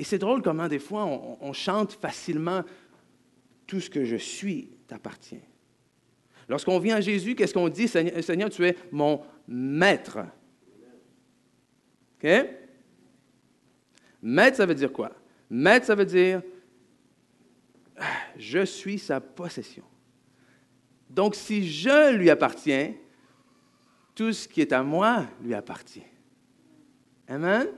[0.00, 2.62] c'est drôle comment des fois on, chante facilement,
[3.66, 5.40] tout ce que je suis t'appartient.
[6.48, 7.88] Lorsqu'on vient à Jésus, qu'est-ce qu'on dit?
[7.88, 10.20] Seigneur, tu es mon maître.
[12.16, 12.30] OK?
[14.22, 15.12] Maître, ça veut dire quoi?
[15.50, 16.42] Maître, ça veut dire,
[18.36, 19.84] je suis sa possession.
[21.10, 22.94] Donc, si je lui appartiens,
[24.14, 26.02] tout ce qui est à moi lui appartient.
[27.28, 27.68] Amen?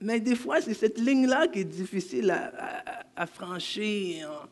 [0.00, 4.48] Mais des fois, c'est cette ligne-là qui est difficile à, franchir.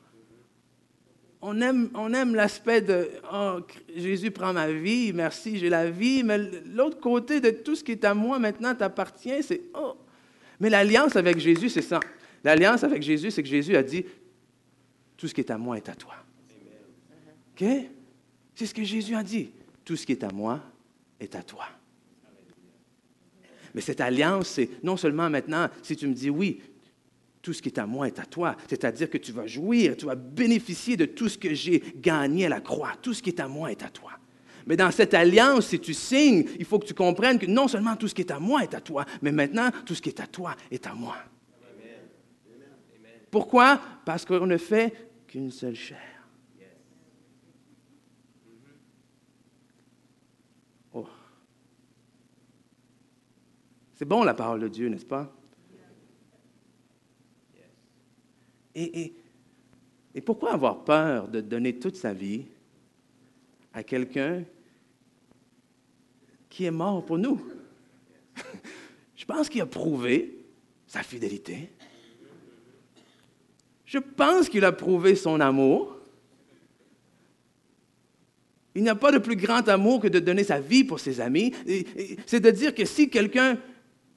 [1.43, 3.59] On aime, on aime l'aspect de oh,
[3.95, 7.93] Jésus prend ma vie, merci, j'ai la vie, mais l'autre côté de tout ce qui
[7.93, 9.97] est à moi maintenant t'appartient, c'est oh.
[10.61, 12.01] Mais l'alliance avec Jésus, c'est ça.
[12.43, 14.07] L'alliance avec Jésus, c'est que Jésus a dit
[15.17, 16.15] tout ce qui est à moi est à toi.
[17.55, 17.67] OK?
[18.55, 19.51] C'est ce que Jésus a dit.
[19.85, 20.61] Tout ce qui est à moi
[21.21, 21.67] est à toi.
[23.75, 26.61] Mais cette alliance, c'est non seulement maintenant, si tu me dis oui,
[27.43, 30.07] tout ce qui est à moi est à toi, c'est-à-dire que tu vas jouir, tu
[30.07, 32.93] vas bénéficier de tout ce que j'ai gagné à la croix.
[33.03, 34.13] Tout ce qui est à moi est à toi.
[34.67, 37.97] Mais dans cette alliance, si tu signes, il faut que tu comprennes que non seulement
[37.97, 40.21] tout ce qui est à moi est à toi, mais maintenant tout ce qui est
[40.21, 41.17] à toi est à moi.
[43.31, 43.81] Pourquoi?
[44.07, 46.14] Parce qu'on ne fait qu'une seule chair.
[53.95, 55.33] C'est bon la parole de Dieu, n'est-ce pas?
[58.75, 59.15] Et,
[60.25, 62.45] pourquoi avoir peur de donner toute sa vie
[63.73, 64.43] à quelqu'un
[66.49, 67.41] qui est mort pour nous?
[69.17, 70.39] Je pense qu'il a prouvé
[70.89, 71.71] sa fidélité.
[73.87, 75.97] Je pense qu'il a prouvé son amour.
[78.75, 81.21] Il n'y a pas de plus grand amour que de donner sa vie pour ses
[81.21, 81.55] amis.
[82.27, 83.57] C'est de dire que si quelqu'un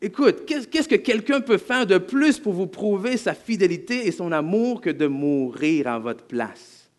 [0.02, 4.32] Écoute, qu'est-ce que quelqu'un peut faire de plus pour vous prouver sa fidélité et son
[4.32, 6.92] amour que de mourir à votre place?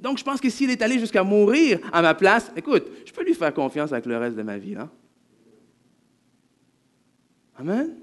[0.00, 3.24] Donc, je pense que s'il est allé jusqu'à mourir à ma place, écoute, je peux
[3.24, 4.74] lui faire confiance avec le reste de ma vie.
[4.74, 4.90] Hein?
[7.56, 7.94] Amen?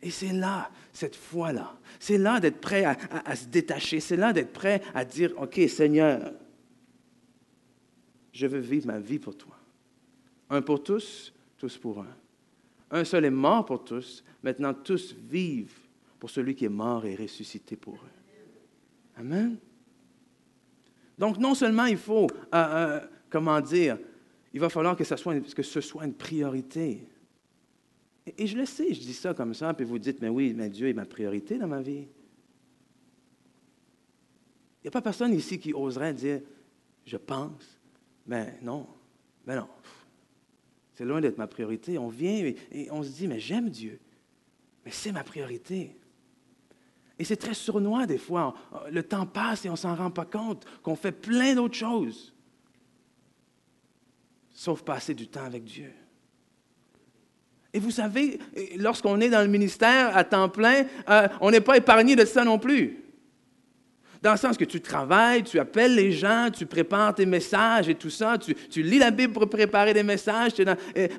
[0.00, 4.52] Et c'est là, cette foi-là, c'est là d'être prêt à se détacher, c'est là d'être
[4.52, 6.32] prêt à dire, OK, Seigneur,
[8.32, 9.56] je veux vivre ma vie pour toi.
[10.52, 12.14] Un pour tous, tous pour un.
[12.90, 15.88] Un seul est mort pour tous, maintenant tous vivent
[16.20, 19.16] pour celui qui est mort et ressuscité pour eux.
[19.16, 19.56] Amen.
[21.16, 23.98] Donc non seulement il faut, euh, euh, comment dire,
[24.52, 27.08] il va falloir que, ce soit une priorité.
[28.36, 30.68] Et, je le sais, je dis ça comme ça, puis vous dites, mais oui, mais
[30.68, 32.06] Dieu est ma priorité dans ma vie.
[34.80, 36.42] Il n'y a pas personne ici qui oserait dire,
[37.06, 37.80] je pense,
[38.26, 38.86] mais non,
[39.46, 39.68] mais non.
[40.94, 41.98] C'est loin d'être ma priorité.
[41.98, 43.98] On vient et, on se dit, mais j'aime Dieu.
[44.84, 45.96] Mais c'est ma priorité.
[47.18, 48.54] Et c'est très sournois des fois.
[48.90, 52.34] Le temps passe et on ne s'en rend pas compte qu'on fait plein d'autres choses.
[54.52, 55.92] Sauf passer du temps avec Dieu.
[57.72, 58.38] Et vous savez,
[58.76, 62.44] lorsqu'on est dans le ministère à temps plein, euh, on n'est pas épargné de ça
[62.44, 63.01] non plus.
[64.22, 67.96] Dans le sens que tu travailles, tu appelles les gens, tu prépares tes messages et
[67.96, 70.52] tout ça, tu, lis la Bible pour préparer des messages.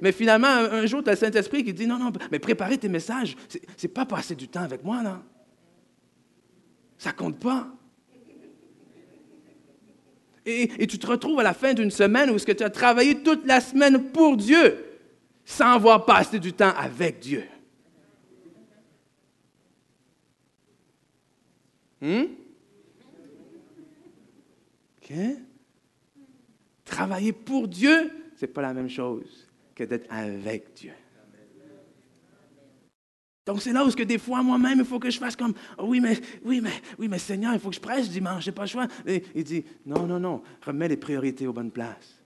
[0.02, 2.88] mais finalement, un, jour, tu as le Saint-Esprit qui dit Non, non, mais préparer tes
[2.88, 5.20] messages, c'est n'est pas passer du temps avec moi, non.
[6.98, 7.68] Ça compte pas.
[10.46, 13.22] Et, tu te retrouves à la fin d'une semaine où ce que tu as travaillé
[13.22, 14.78] toute la semaine pour Dieu
[15.44, 17.44] sans avoir passé du temps avec Dieu.
[22.00, 22.43] Hmm?
[26.86, 30.94] Travailler pour Dieu, ce n'est pas la même chose que d'être avec Dieu.
[33.46, 36.00] Donc c'est là où que des fois moi-même il faut que je fasse comme oui
[36.00, 38.68] mais oui mais oui mais Seigneur il faut que je prêche dimanche j'ai pas le
[38.70, 38.88] choix.
[39.06, 42.22] Et il dit non non non remets les priorités aux bonnes places.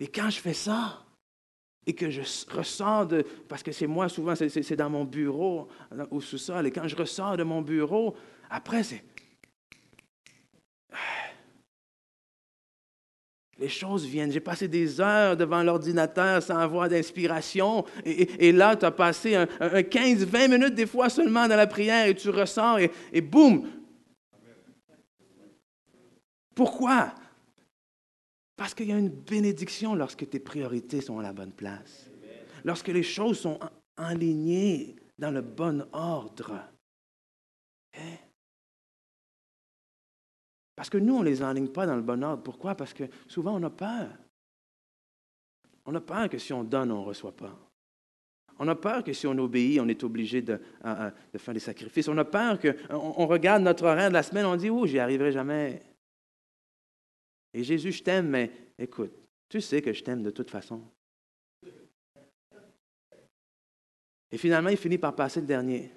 [0.00, 1.04] Et quand je fais ça,
[1.86, 5.68] et que je ressors de, parce que c'est moi souvent, c'est dans mon bureau,
[6.10, 8.16] au sous-sol, et quand je ressors de mon bureau,
[8.50, 9.04] après c'est...
[13.62, 14.32] Les choses viennent.
[14.32, 17.84] J'ai passé des heures devant l'ordinateur sans avoir d'inspiration.
[18.04, 22.14] Et, là, tu as passé un, 15-20 minutes des fois seulement dans la prière et
[22.16, 23.68] tu ressors et, et boum.
[26.56, 27.14] Pourquoi?
[28.56, 32.10] Parce qu'il y a une bénédiction lorsque tes priorités sont à la bonne place.
[32.64, 33.60] Lorsque les choses sont
[33.96, 36.64] alignées dans le bon ordre.
[37.94, 38.16] Hein?
[40.82, 42.42] Parce que nous, on ne les enligne pas dans le bon ordre.
[42.42, 42.74] Pourquoi?
[42.74, 44.08] Parce que souvent, on a peur.
[45.84, 47.56] On a peur que si on donne, on ne reçoit pas.
[48.58, 50.60] On a peur que si on obéit, on est obligé de,
[51.38, 52.08] faire des sacrifices.
[52.08, 54.98] On a peur qu'on on regarde notre horaire de la semaine, on dit, oh, j'y
[54.98, 55.84] arriverai jamais.
[57.54, 59.12] Et Jésus, je t'aime, mais écoute,
[59.48, 60.82] tu sais que je t'aime de toute façon.
[64.32, 65.92] Et finalement, il finit par passer le dernier.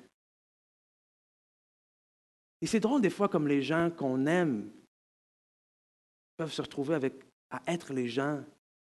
[2.62, 4.72] Et c'est drôle des fois comme les gens qu'on aime
[6.38, 7.12] peuvent se retrouver
[7.50, 8.44] à être les gens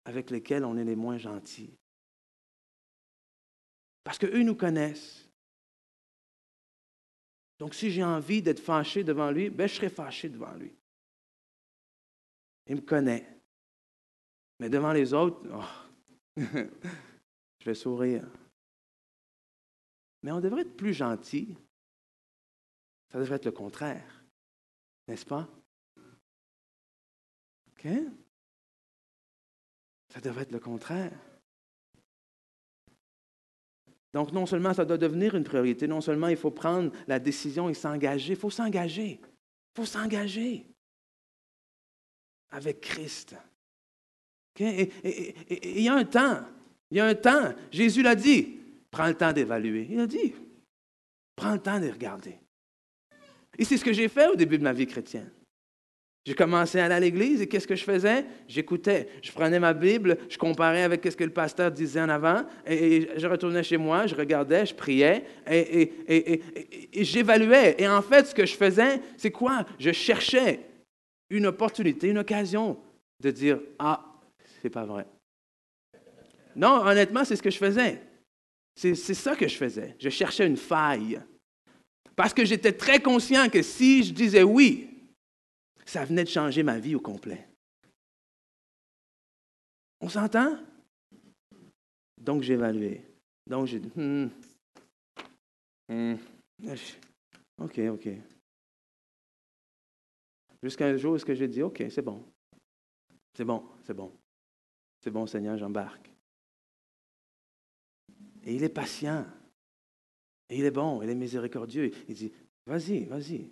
[0.05, 1.73] avec lesquels on est les moins gentils.
[4.03, 5.29] Parce qu'eux nous connaissent.
[7.59, 10.73] Donc si j'ai envie d'être fâché devant lui, ben, je serai fâché devant lui.
[12.67, 13.27] Il me connaît.
[14.59, 18.25] Mais devant les autres, oh, je vais sourire.
[20.21, 21.55] Mais on devrait être plus gentil.
[23.13, 24.23] Ça devrait être le contraire.
[25.07, 25.47] N'est-ce pas?
[27.67, 27.87] OK?
[30.11, 31.11] Ça devrait être le contraire.
[34.13, 37.69] Donc, non seulement ça doit devenir une priorité, non seulement il faut prendre la décision
[37.69, 39.19] et s'engager, il faut s'engager.
[39.21, 40.65] Il faut s'engager
[42.49, 43.35] avec Christ.
[44.59, 46.43] Et il y a un temps,
[46.89, 49.87] il y a un temps, Jésus l'a dit, prends le temps d'évaluer.
[49.89, 50.33] Il a dit,
[51.35, 52.39] prends le temps de regarder.
[53.57, 55.29] Et c'est ce que j'ai fait au début de ma vie chrétienne.
[56.25, 58.25] J'ai commencé à aller à l'église et qu'est-ce que je faisais?
[58.47, 59.09] J'écoutais.
[59.21, 63.09] Je prenais ma Bible, je comparais avec ce que le pasteur disait en avant et,
[63.17, 65.91] je retournais chez moi, je regardais, je priais et,
[66.93, 67.75] et j'évaluais.
[67.77, 69.65] Et en fait, ce que je faisais, c'est quoi?
[69.79, 70.61] Je cherchais
[71.29, 72.79] une opportunité, une occasion
[73.19, 74.05] de dire Ah,
[74.61, 75.05] c'est pas vrai.
[76.55, 78.01] Non, honnêtement, c'est ce que je faisais.
[78.75, 79.95] C'est ça que je faisais.
[79.99, 81.19] Je cherchais une faille.
[82.15, 84.89] Parce que j'étais très conscient que si je disais oui,
[85.85, 87.47] ça venait de changer ma vie au complet.
[89.99, 90.57] On s'entend?
[92.17, 93.03] Donc j'évaluais.
[93.47, 94.29] Donc j'ai dit, hmm,
[95.89, 96.15] hmm,
[97.57, 98.09] OK, OK.
[100.61, 102.23] Jusqu'à un jour où j'ai dit, OK, c'est bon.
[103.35, 104.11] C'est bon, c'est bon.
[105.01, 106.09] C'est bon, Seigneur, j'embarque.
[108.45, 109.25] Et il est patient.
[110.49, 111.91] Il est bon, il est miséricordieux.
[112.07, 112.33] Il dit,
[112.65, 113.49] vas-y, vas-y.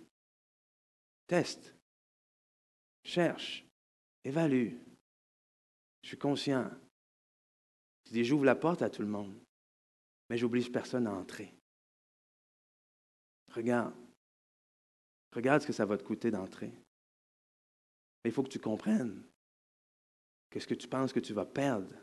[1.26, 1.74] Teste.
[3.04, 3.64] Cherche.
[4.24, 4.74] Évalue.
[6.02, 6.70] Je suis conscient.
[8.06, 9.34] Il dit, j'ouvre la porte à tout le monde,
[10.28, 11.54] mais j'oblige personne à entrer.
[13.52, 13.94] Regarde.
[15.32, 16.72] Regarde ce que ça va te coûter d'entrer.
[18.22, 19.22] Mais il faut que tu comprennes
[20.50, 21.94] que ce que tu penses que tu vas perdre,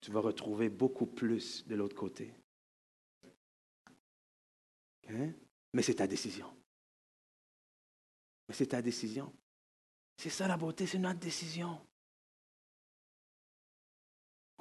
[0.00, 2.32] tu vas retrouver beaucoup plus de l'autre côté.
[5.08, 6.54] Mais c'est ta décision.
[8.48, 9.32] Mais c'est ta décision.
[10.16, 11.80] C'est ça la beauté, c'est notre décision.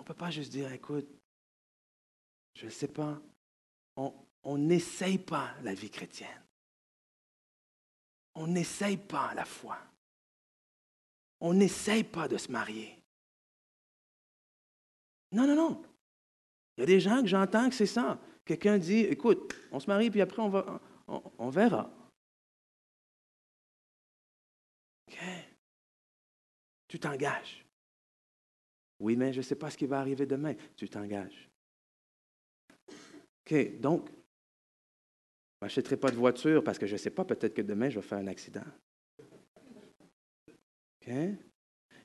[0.04, 1.08] ne peut pas juste dire, écoute,
[2.56, 3.22] je ne sais pas,
[3.96, 6.44] on n'essaye pas la vie chrétienne.
[8.36, 9.78] On n'essaye pas la foi.
[11.40, 13.02] On n'essaye pas de se marier.
[15.32, 15.84] Non, non, non.
[16.76, 18.20] Il y a des gens que j'entends que c'est ça.
[18.46, 21.90] Quelqu'un dit, écoute, on se marie, puis après on, va, on, verra.
[25.08, 25.18] OK.
[26.88, 27.66] Tu t'engages.
[29.00, 30.54] Oui, mais je ne sais pas ce qui va arriver demain.
[30.76, 31.50] Tu t'engages.
[33.46, 34.10] OK, donc,
[35.62, 38.00] je n'achèterai pas de voiture parce que je ne sais pas, peut-être que demain, je
[38.00, 38.66] vais faire un accident.
[41.02, 41.14] OK?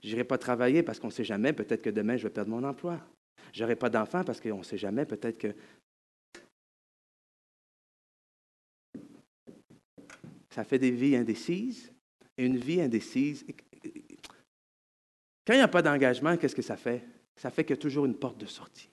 [0.03, 2.51] Je n'irai pas travailler parce qu'on ne sait jamais, peut-être que demain, je vais perdre
[2.51, 3.01] mon emploi.
[3.53, 5.55] Je n'aurai pas d'enfant parce qu'on ne sait jamais, peut-être que
[10.51, 11.93] ça fait des vies indécises.
[12.37, 13.45] Et une vie indécise,
[15.47, 17.05] quand il n'y a pas d'engagement, qu'est-ce que ça fait?
[17.37, 18.89] Ça fait qu'il y a toujours une porte de sortie.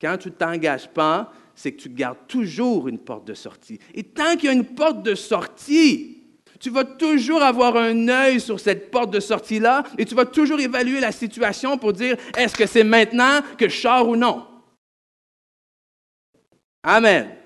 [0.00, 3.78] Quand tu ne t'engages pas, c'est que tu gardes toujours une porte de sortie.
[3.94, 6.22] Et tant qu'il y a une porte de sortie,
[6.60, 10.60] tu vas toujours avoir un œil sur cette porte de sortie-là et tu vas toujours
[10.60, 14.46] évaluer la situation pour dire est-ce que c'est maintenant que je sors ou non?
[16.82, 17.43] Amen.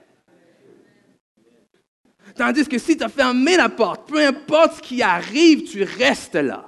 [2.39, 6.37] Tandis que si tu as fermé la porte, peu importe ce qui arrive, tu restes
[6.37, 6.65] là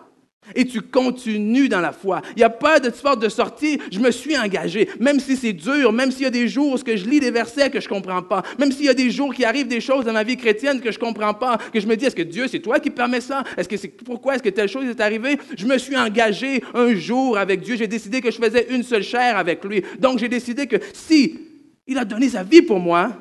[0.57, 2.23] et tu continues dans la foi.
[2.31, 3.79] Il n'y a pas de porte de sortie.
[3.93, 6.77] Je me suis engagé, même si c'est dur, même s'il y a des jours où
[6.77, 9.33] je lis des versets que je ne comprends pas, même s'il y a des jours
[9.33, 11.87] qui arrivent des choses dans ma vie chrétienne que je ne comprends pas, que je
[11.87, 13.45] me dis, est-ce que Dieu, c'est toi qui permets ça?
[13.57, 15.39] Est-ce que c'est pourquoi est-ce que telle chose est arrivée?
[15.57, 17.77] Je me suis engagé un jour avec Dieu.
[17.77, 19.85] J'ai décidé que je faisais une seule chair avec lui.
[20.01, 21.39] Donc j'ai décidé que si
[21.87, 23.13] il a donné sa vie pour moi,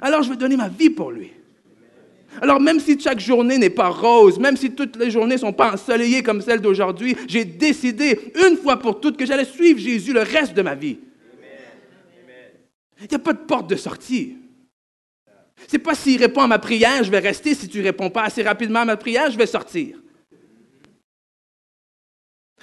[0.00, 1.30] alors je vais donner ma vie pour lui.
[2.40, 5.52] Alors même si chaque journée n'est pas rose, même si toutes les journées ne sont
[5.52, 8.18] pas ensoleillées comme celle d'aujourd'hui, j'ai décidé
[8.48, 10.98] une fois pour toutes que j'allais suivre Jésus le reste de ma vie.
[13.00, 14.36] Il n'y a pas de porte de sortie.
[15.66, 17.54] C'est pas s'il répond à ma prière, je vais rester.
[17.54, 19.96] Si tu ne réponds pas assez rapidement à ma prière, je vais sortir.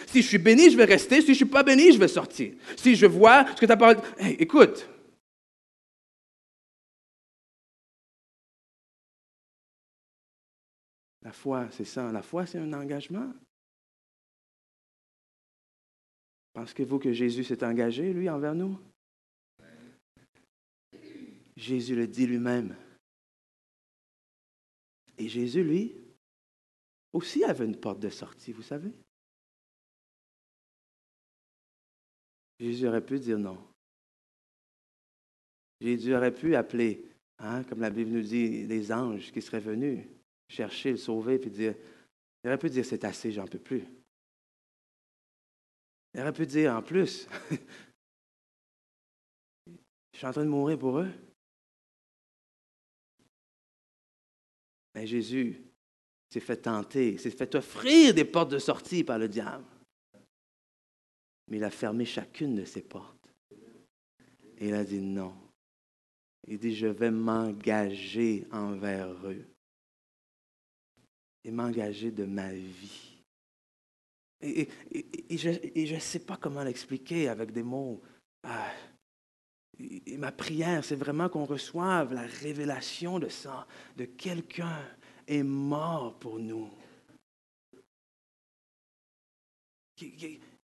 [0.08, 1.22] Si je suis béni, je vais rester.
[1.22, 2.52] Si je ne suis pas béni, je vais sortir.
[2.76, 3.98] Si je vois ce que tu as parlé.
[4.40, 4.88] écoute,
[11.28, 12.10] La foi, c'est ça.
[12.14, 13.34] La foi, c'est un engagement.
[16.54, 18.80] Pensez-vous que Jésus s'est engagé, lui, envers nous?
[21.58, 22.78] Jésus le dit lui-même.
[25.18, 25.98] Et Jésus, lui,
[27.12, 28.94] aussi avait une porte de sortie, vous savez?
[32.58, 33.62] Jésus aurait pu dire non.
[35.82, 37.06] Jésus aurait pu appeler,
[37.40, 40.08] hein, comme la Bible nous dit, les anges qui seraient venus
[40.48, 41.76] chercher, le sauver, puis dire,
[42.44, 43.84] il aurait pu dire, c'est assez, j'en peux plus.
[46.14, 47.28] Il aurait pu dire, en plus,
[49.68, 51.12] je suis en train de mourir pour eux.
[54.96, 55.62] Mais Jésus
[56.30, 59.66] s'est fait tenter, s'est fait offrir des portes de sortie par le diable.
[61.48, 63.32] Mais il a fermé chacune de ces portes.
[64.58, 65.36] Et il a dit non.
[66.48, 69.46] Il dit, je vais m'engager envers eux
[71.48, 73.18] et m'engager de ma vie.
[74.42, 74.68] Et,
[75.32, 78.02] je ne sais pas comment l'expliquer avec des mots.
[78.44, 78.72] Ah,
[80.18, 84.84] ma prière, c'est vraiment qu'on reçoive la révélation de ça, de quelqu'un
[85.26, 86.70] est mort pour nous.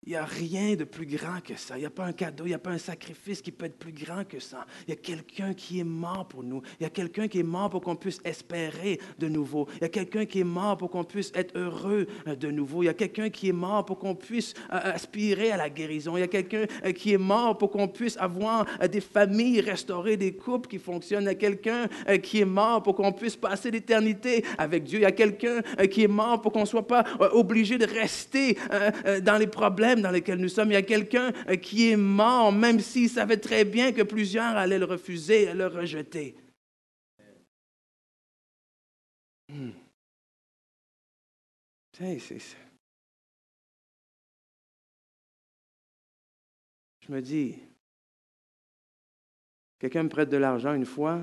[0.04, 1.76] Il n'y a rien de plus grand que ça.
[1.76, 3.78] Il n'y a pas un cadeau, il n'y a pas un sacrifice qui peut être
[3.78, 4.66] plus grand que ça.
[4.88, 6.60] Il y a quelqu'un qui est mort pour nous.
[6.80, 9.68] Il y a quelqu'un qui est mort pour qu'on puisse espérer de nouveau.
[9.76, 12.82] Il y a quelqu'un qui est mort pour qu'on puisse être heureux euh, de nouveau.
[12.82, 16.16] Il y a quelqu'un qui est mort pour qu'on puisse euh, aspirer à la guérison.
[16.16, 20.16] Il y a quelqu'un euh, qui est mort pour qu'on puisse avoir des familles restaurées,
[20.16, 21.22] des couples qui fonctionnent.
[21.22, 21.86] Il y a quelqu'un
[22.20, 24.98] qui est mort pour qu'on puisse passer l'éternité avec Dieu.
[24.98, 28.58] Il y a quelqu'un qui est mort pour qu'on ne soit pas obligé de rester
[29.22, 30.70] dans les problèmes dans lesquels nous sommes.
[30.70, 34.56] Il y a quelqu'un euh, qui est mort, même s'il savait très bien que plusieurs
[34.56, 36.36] allaient le refuser le rejeter.
[39.48, 39.72] Hmm.
[47.00, 47.58] Je me dis,
[49.78, 51.20] quelqu'un me prête de l'argent une fois,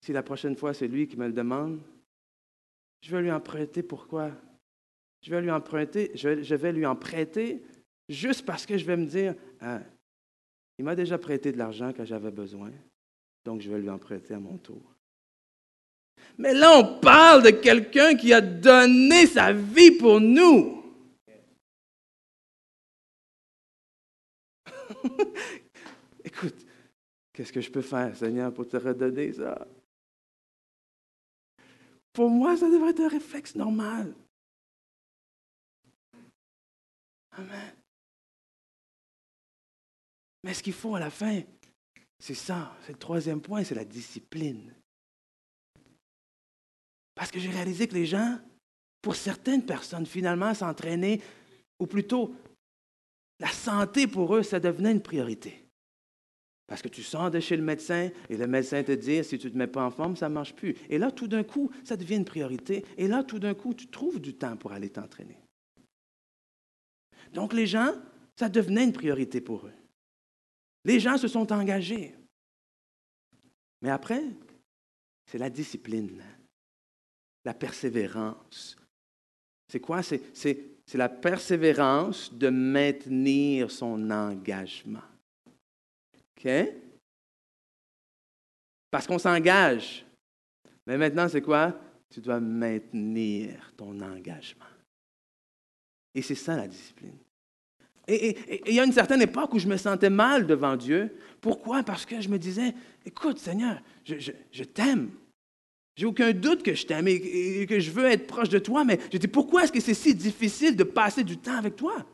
[0.00, 1.80] si la prochaine fois c'est lui qui me le demande,
[3.00, 4.32] je vais lui en prêter pourquoi?
[5.26, 7.60] je vais lui emprunter, je, vais lui en prêter
[8.08, 9.82] juste parce que je vais me dire, hein,
[10.78, 12.70] il m'a déjà prêté de l'argent quand j'avais besoin,
[13.44, 14.94] donc je vais lui en prêter à mon tour.
[16.38, 20.84] Mais là, on parle de quelqu'un qui a donné sa vie pour nous.
[26.24, 26.64] Écoute,
[27.32, 29.66] qu'est-ce que je peux faire, Seigneur, pour te redonner ça?
[32.12, 34.14] Pour moi, ça devrait être un réflexe normal.
[37.36, 37.72] Amen.
[40.42, 41.42] Mais ce qu'il faut à la fin,
[42.18, 44.74] c'est ça, c'est le troisième point, c'est la discipline.
[47.14, 48.38] Parce que j'ai réalisé que les gens,
[49.02, 51.20] pour certaines personnes, finalement, s'entraîner,
[51.78, 52.34] ou plutôt,
[53.40, 55.66] la santé pour eux, ça devenait une priorité.
[56.66, 59.46] Parce que tu sors de chez le médecin et le médecin te dit, si tu
[59.46, 60.74] ne te mets pas en forme, ça ne marche plus.
[60.88, 62.84] Et là, tout d'un coup, ça devient une priorité.
[62.96, 65.38] Et là, tout d'un coup, tu trouves du temps pour aller t'entraîner.
[67.32, 67.92] Donc les gens,
[68.36, 69.74] ça devenait une priorité pour eux.
[70.84, 72.14] Les gens se sont engagés.
[73.82, 74.24] Mais après,
[75.26, 76.22] c'est la discipline,
[77.44, 78.76] la persévérance.
[79.68, 80.02] C'est quoi?
[80.02, 85.02] C'est la persévérance de maintenir son engagement.
[86.38, 86.48] OK?
[88.90, 90.06] Parce qu'on s'engage.
[90.86, 91.78] Mais maintenant, c'est quoi?
[92.08, 94.64] Tu dois maintenir ton engagement.
[96.16, 97.12] Et c'est ça la discipline.
[98.08, 101.14] Et, il y a une certaine époque où je me sentais mal devant Dieu.
[101.42, 101.82] Pourquoi?
[101.82, 105.10] Parce que je me disais, écoute Seigneur, je, t'aime.
[105.94, 108.98] J'ai aucun doute que je t'aime et, que je veux être proche de toi, mais
[109.12, 112.06] je dis, pourquoi est-ce que c'est si difficile de passer du temps avec toi?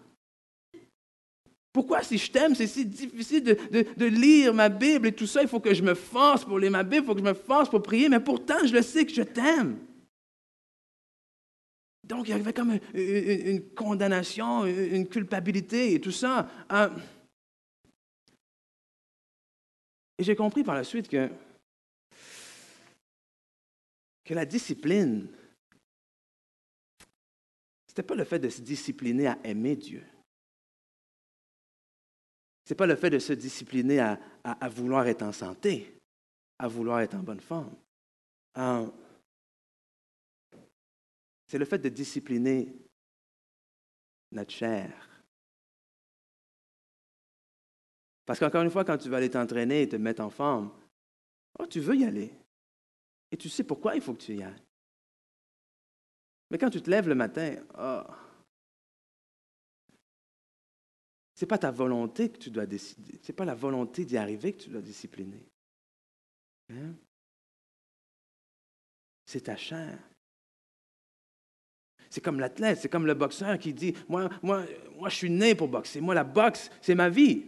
[1.72, 3.56] Pourquoi, si je t'aime, c'est si difficile de,
[3.96, 5.42] de, lire ma Bible et tout ça?
[5.42, 7.34] Il faut que je me force pour lire ma Bible, il faut que je me
[7.34, 9.78] force pour prier, mais pourtant, je le sais que je t'aime.
[12.04, 16.48] Donc, il y avait comme une, condamnation, une culpabilité et tout ça.
[16.72, 16.90] Euh,
[20.18, 21.30] et j'ai compris par la suite que,
[24.24, 25.28] que la discipline,
[27.86, 30.04] ce n'était pas le fait de se discipliner à aimer Dieu.
[32.64, 34.18] Ce n'est pas le fait de se discipliner à,
[34.68, 35.98] vouloir être en santé,
[36.58, 37.74] à vouloir être en bonne forme.
[38.58, 38.86] Euh,
[41.52, 42.74] c'est le fait de discipliner
[44.30, 44.90] notre chair.
[48.24, 50.72] Parce qu'encore une fois, quand tu vas aller t'entraîner et te mettre en forme,
[51.58, 52.32] oh, tu veux y aller.
[53.30, 54.62] Et tu sais pourquoi il faut que tu y ailles.
[56.50, 58.02] Mais quand tu te lèves le matin, oh,
[61.34, 63.20] ce n'est pas ta volonté que tu dois décider.
[63.22, 65.46] Ce n'est pas la volonté d'y arriver que tu dois discipliner.
[66.70, 66.94] Hein?
[69.26, 69.98] C'est ta chair.
[72.12, 74.66] C'est comme l'athlète, c'est comme le boxeur qui dit, moi, moi,
[74.98, 76.02] moi, je suis né pour boxer.
[76.02, 77.44] Moi, la boxe, c'est ma vie.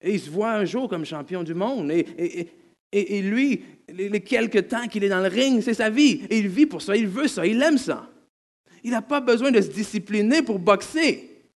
[0.00, 1.92] Et il se voit un jour comme champion du monde.
[1.92, 2.48] Et,
[2.90, 6.26] et, lui, les, quelques temps qu'il est dans le ring, c'est sa vie.
[6.28, 8.10] Et il vit pour ça, il veut ça, il aime ça.
[8.82, 11.46] Il n'a pas besoin de se discipliner pour boxer.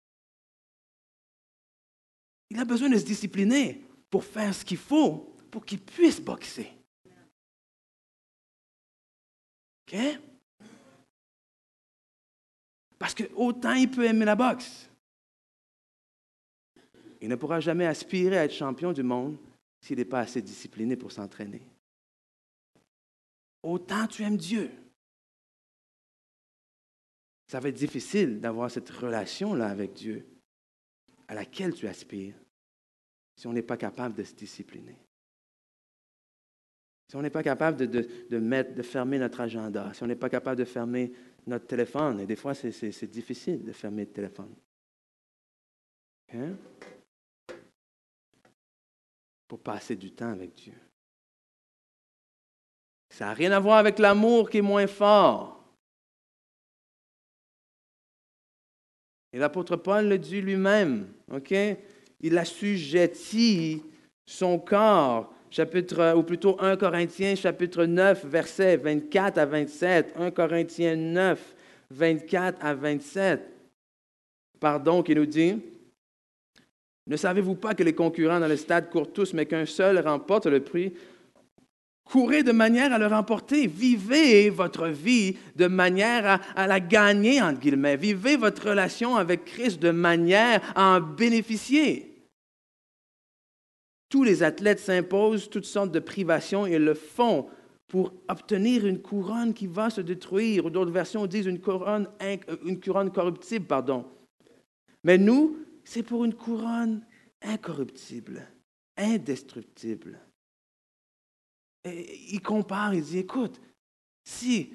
[2.51, 6.71] Il a besoin de se discipliner pour faire ce qu'il faut pour qu'il puisse boxer.
[9.93, 9.99] OK?
[13.03, 14.89] Parce que autant il peut aimer la boxe,
[17.21, 19.37] il ne pourra jamais aspirer à être champion du monde
[19.81, 21.67] s'il n'est pas assez discipliné pour s'entraîner.
[23.61, 24.71] Autant tu aimes Dieu.
[27.49, 30.25] Ça va être difficile d'avoir cette relation-là avec Dieu
[31.27, 32.37] à laquelle tu aspires
[33.35, 34.97] si on n'est pas capable de se discipliner.
[37.09, 40.31] Si on n'est pas capable de, mettre, de fermer notre agenda, si on n'est pas
[40.31, 41.13] capable de fermer
[41.47, 42.21] notre téléphone.
[42.21, 44.55] Et des fois, c'est difficile de fermer le téléphone.
[46.35, 46.57] Hein?
[49.49, 50.75] Pour passer du temps avec Dieu.
[53.11, 55.63] Ça n'a rien à voir avec l'amour qui est moins fort.
[59.33, 61.55] Et l'apôtre Paul le dit lui-même, OK?
[62.21, 63.83] Il assujettit
[64.27, 70.15] son corps chapitre, ou plutôt 1 Corinthiens, chapitre 9, versets 24 à 27.
[70.19, 71.55] 1 Corinthiens 9,
[71.91, 73.41] 24 à 27.
[74.59, 75.61] Pardon, qui nous dit
[77.07, 80.47] Ne savez-vous pas que les concurrents dans le stade courent tous, mais qu'un seul remporte
[80.47, 80.95] le prix?
[82.05, 83.67] Courez de manière à le remporter.
[83.67, 87.97] Vivez votre vie de manière à, la gagner, entre guillemets.
[87.97, 92.12] Vivez votre relation avec Christ de manière à en bénéficier.
[94.13, 97.49] Tous les athlètes s'imposent toutes sortes de privations et le font
[97.89, 102.07] pour obtenir une couronne qui va se détruire, d'autres versions disent une couronne,
[102.63, 104.05] une couronne corruptible, pardon.
[105.03, 107.07] Mais nous, c'est pour une couronne
[107.41, 108.47] incorruptible,
[108.99, 110.21] indestructible.
[111.83, 113.63] Et il compare, il dit, écoute,
[114.25, 114.75] si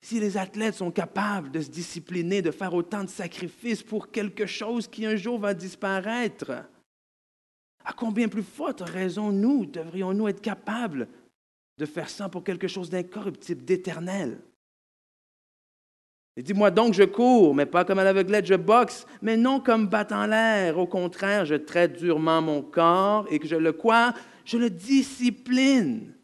[0.00, 4.46] Si les athlètes sont capables de se discipliner, de faire autant de sacrifices pour quelque
[4.46, 6.52] chose qui un jour va disparaître,
[7.88, 11.08] à combien plus forte raison nous devrions-nous être capables
[11.78, 14.38] de faire ça pour quelque chose d'incorruptible, d'éternel?
[16.36, 20.26] Dis-moi donc, je cours, mais pas comme à l'aveuglette, je boxe, mais non comme battant
[20.26, 20.78] l'air.
[20.78, 24.12] Au contraire, je traite durement mon corps et que je le quoi?
[24.44, 26.14] Je le discipline.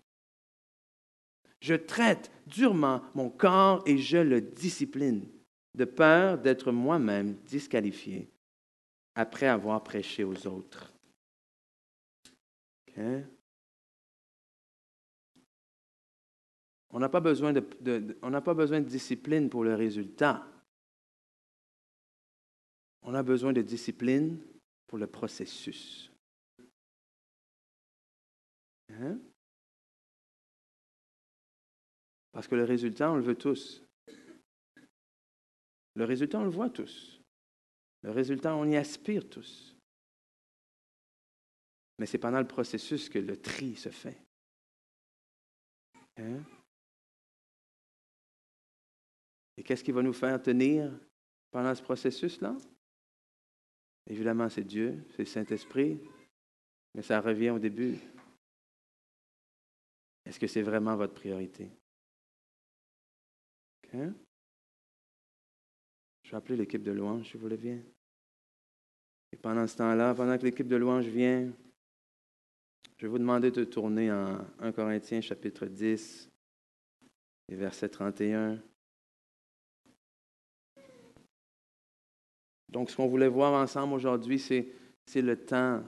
[1.61, 5.25] Je traite durement mon corps et je le discipline,
[5.75, 8.29] de peur d'être moi-même disqualifié
[9.15, 10.94] après avoir prêché aux autres.
[12.97, 13.25] On
[17.01, 20.47] n'a pas, besoin de, on pas besoin de discipline pour le résultat.
[23.03, 24.41] On a besoin de discipline
[24.87, 26.11] pour le processus.
[28.91, 29.19] Hein?
[32.33, 33.83] Parce que le résultat, on le veut tous.
[35.95, 37.21] Le résultat, on le voit tous.
[38.03, 39.74] Le résultat, on y aspire tous.
[41.99, 44.19] Mais c'est pendant le processus que le tri se fait.
[46.17, 46.43] Hein?
[49.57, 50.93] Et qu'est-ce qui va nous faire tenir
[51.51, 52.57] pendant ce processus-là?
[54.07, 56.01] Évidemment, c'est Dieu, c'est le Saint-Esprit,
[56.95, 57.99] mais ça revient au début.
[60.25, 61.71] Est-ce que c'est vraiment votre priorité?
[63.93, 64.11] Je
[66.31, 67.81] vais appeler l'équipe de louange, si vous voulez bien.
[69.31, 71.53] Et pendant ce temps-là, pendant que l'équipe de louange vient,
[73.05, 76.31] je vais vous demander de tourner en 1 Corinthiens chapitre 10
[77.51, 78.59] et verset 31.
[82.71, 84.69] Donc, ce qu'on voulait voir ensemble aujourd'hui, c'est,
[85.05, 85.85] c'est le temps.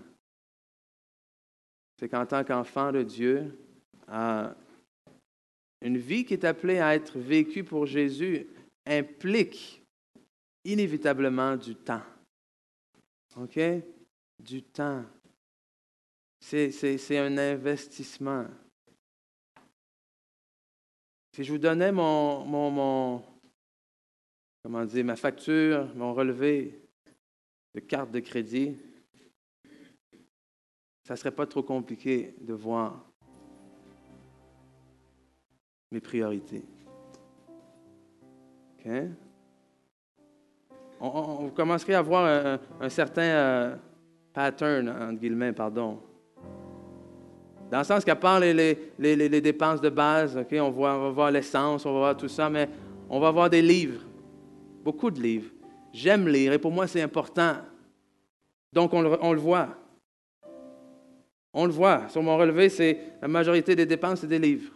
[1.99, 3.67] C'est qu'en tant qu'enfant de Dieu,
[4.11, 8.47] une vie qui est appelée à être vécue pour Jésus
[8.85, 9.83] implique
[10.67, 12.03] inévitablement du temps.
[13.39, 13.59] OK?
[14.39, 15.03] Du temps.
[16.39, 18.47] C'est, un investissement.
[21.33, 23.23] Si je vous donnais mon, mon, mon,
[24.63, 26.81] comment dire, ma facture, mon relevé
[27.75, 28.77] de carte de crédit,
[31.05, 33.05] ça ne serait pas trop compliqué de voir
[35.93, 36.65] mes priorités.
[38.79, 38.93] OK?
[40.99, 43.77] On, commencerait à voir un, certain euh,
[44.33, 46.03] pattern, entre guillemets, pardon.
[47.71, 51.93] Dans le sens qu'à part les, dépenses de base, on, voit, va voir l'essence, on
[51.93, 52.69] va voir tout ça, mais
[53.09, 54.03] on va voir des livres
[54.87, 55.51] beaucoup de livres.
[55.93, 57.57] J'aime lire et pour moi c'est important.
[58.73, 59.77] Donc on le, voit.
[61.53, 62.09] On le voit.
[62.09, 64.73] Sur mon relevé, c'est la majorité des dépenses, c'est des livres.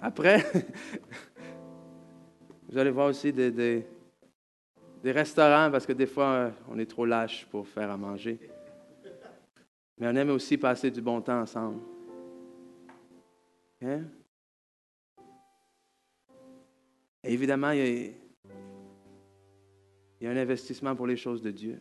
[0.00, 0.38] Après,
[2.68, 7.46] vous allez voir aussi des, des, restaurants parce que des fois, on est trop lâche
[7.50, 8.40] pour faire à manger.
[10.02, 11.80] Mais on aime aussi passer du bon temps ensemble.
[13.82, 14.00] Hein?
[17.22, 18.16] évidemment, il
[20.20, 21.80] y, a, un investissement pour les choses de Dieu,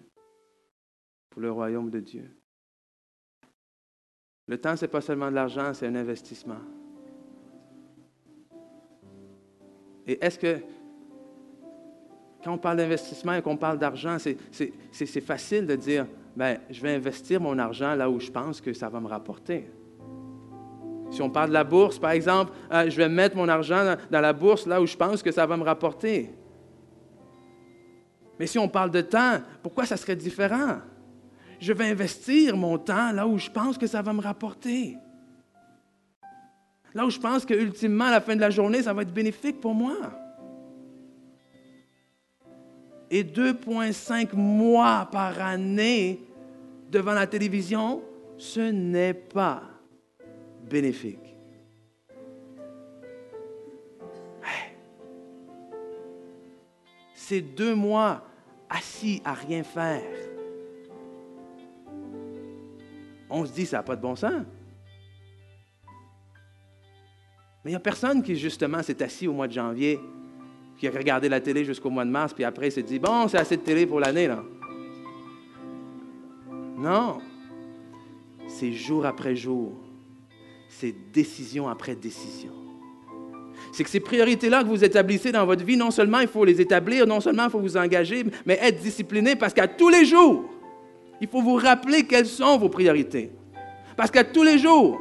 [1.32, 2.30] pour le royaume de Dieu.
[4.46, 6.62] Le temps, ce n'est pas seulement de l'argent, c'est un investissement.
[10.06, 10.60] Et est-ce que,
[12.44, 16.06] quand on parle d'investissement et qu'on parle d'argent, c'est facile de dire,
[16.36, 19.70] ben, je vais investir mon argent là où je pense que ça va me rapporter.
[21.12, 24.22] Si on parle de la bourse, par exemple, euh, je vais mettre mon argent dans
[24.22, 26.34] la bourse là où je pense que ça va me rapporter.
[28.40, 30.78] Mais si on parle de temps, pourquoi ça serait différent?
[31.60, 34.98] Je vais investir mon temps là où je pense que ça va me rapporter.
[36.94, 39.14] Là où je pense que ultimement, à la fin de la journée, ça va être
[39.14, 39.96] bénéfique pour moi.
[43.14, 46.22] Et 2,5 mois par année
[46.90, 48.02] devant la télévision,
[48.38, 49.64] ce n'est pas
[50.70, 51.20] bénéfique.
[57.14, 58.24] C'est deux mois
[58.70, 60.02] assis à rien faire.
[63.30, 64.44] On se dit, ça n'a pas de bon sens.
[67.64, 70.00] Mais il n'y a personne qui, justement, s'est assis au mois de janvier,
[70.82, 73.38] qui a regardé la télé jusqu'au mois de mars, puis après s'est dit, bon, c'est
[73.38, 74.44] assez de télé pour l'année, là.
[76.78, 77.20] Non.
[78.48, 79.74] C'est jour après jour
[80.72, 82.54] c'est décision après décision.
[83.72, 86.60] C'est que ces priorités-là que vous établissez dans votre vie, non seulement il faut les
[86.60, 90.46] établir, non seulement il faut vous engager, mais être discipliné parce qu'à tous les jours,
[91.22, 93.32] il faut vous rappeler quelles sont vos priorités.
[93.96, 95.00] Parce qu'à tous les jours,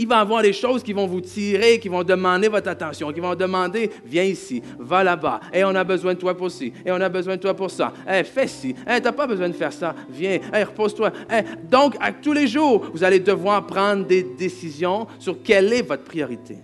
[0.00, 3.12] il va y avoir des choses qui vont vous tirer, qui vont demander votre attention,
[3.12, 6.72] qui vont demander, viens ici, va là-bas, et on a besoin de toi pour ci,
[6.86, 7.92] et on a besoin de toi pour ça.
[8.10, 11.12] Eh, fais ci, eh, tu n'as pas besoin de faire ça, viens, eh, repose-toi.
[11.30, 15.82] Eh, donc, à tous les jours, vous allez devoir prendre des décisions sur quelle est
[15.82, 16.56] votre priorité.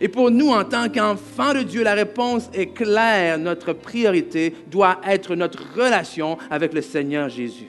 [0.00, 3.38] Et pour nous, en tant qu'enfants de Dieu, la réponse est claire.
[3.38, 7.68] Notre priorité doit être notre relation avec le Seigneur Jésus.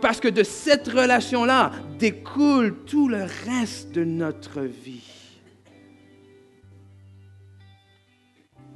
[0.00, 5.04] Parce que de cette relation-là découle tout le reste de notre vie.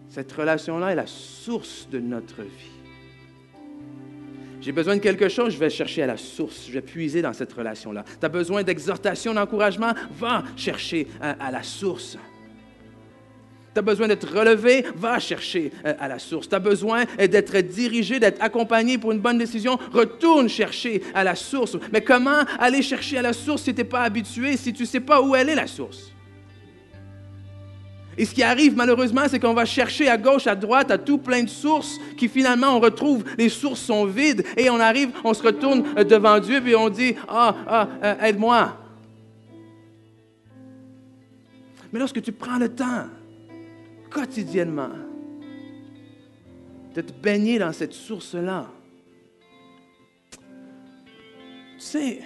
[0.09, 2.83] Cette relation-là est la source de notre vie.
[4.61, 7.33] J'ai besoin de quelque chose, je vais chercher à la source, je vais puiser dans
[7.33, 8.05] cette relation-là.
[8.20, 12.16] Tu as besoin d'exhortation, d'encouragement, va chercher à, la source.
[13.75, 16.49] Tu as besoin d'être relevé, va chercher euh, à la source.
[16.49, 21.35] Tu as besoin d'être dirigé, d'être accompagné pour une bonne décision, retourne chercher à la
[21.35, 21.77] source.
[21.93, 24.87] Mais comment aller chercher à la source si tu n'es pas habitué, si tu ne
[24.89, 26.12] sais pas où elle est la source?
[28.18, 31.18] Et ce qui arrive malheureusement, c'est qu'on va chercher à gauche, à droite, à tout
[31.18, 35.33] plein de sources, qui finalement on retrouve, les sources sont vides, et on arrive, on
[35.33, 38.77] se retourne euh, devant Dieu, puis on dit, ah, ah, euh, aide-moi.
[41.93, 43.07] Mais lorsque tu prends le temps,
[44.13, 44.91] quotidiennement,
[46.95, 48.71] de te baigner dans cette source-là,
[50.31, 50.39] tu
[51.79, 52.23] sais,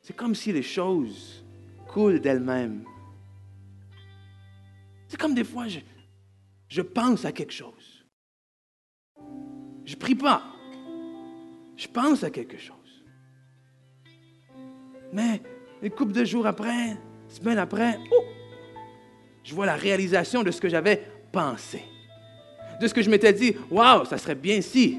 [0.00, 1.44] c'est comme si les choses
[1.86, 2.84] coulent d'elles-mêmes.
[5.06, 8.06] C'est comme des fois, je, pense à quelque chose.
[9.84, 10.42] Je prie pas.
[11.76, 13.04] Je pense à quelque chose.
[15.12, 15.40] Mais
[15.82, 16.96] une couple de jours après,
[17.28, 18.24] semaine après, oh,
[19.48, 21.82] je vois la réalisation de ce que j'avais pensé.
[22.82, 24.98] De ce que je m'étais dit, waouh, ça serait bien si.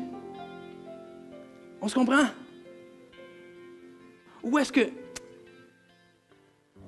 [1.79, 2.25] On se comprend?
[4.41, 4.89] Ou est-ce que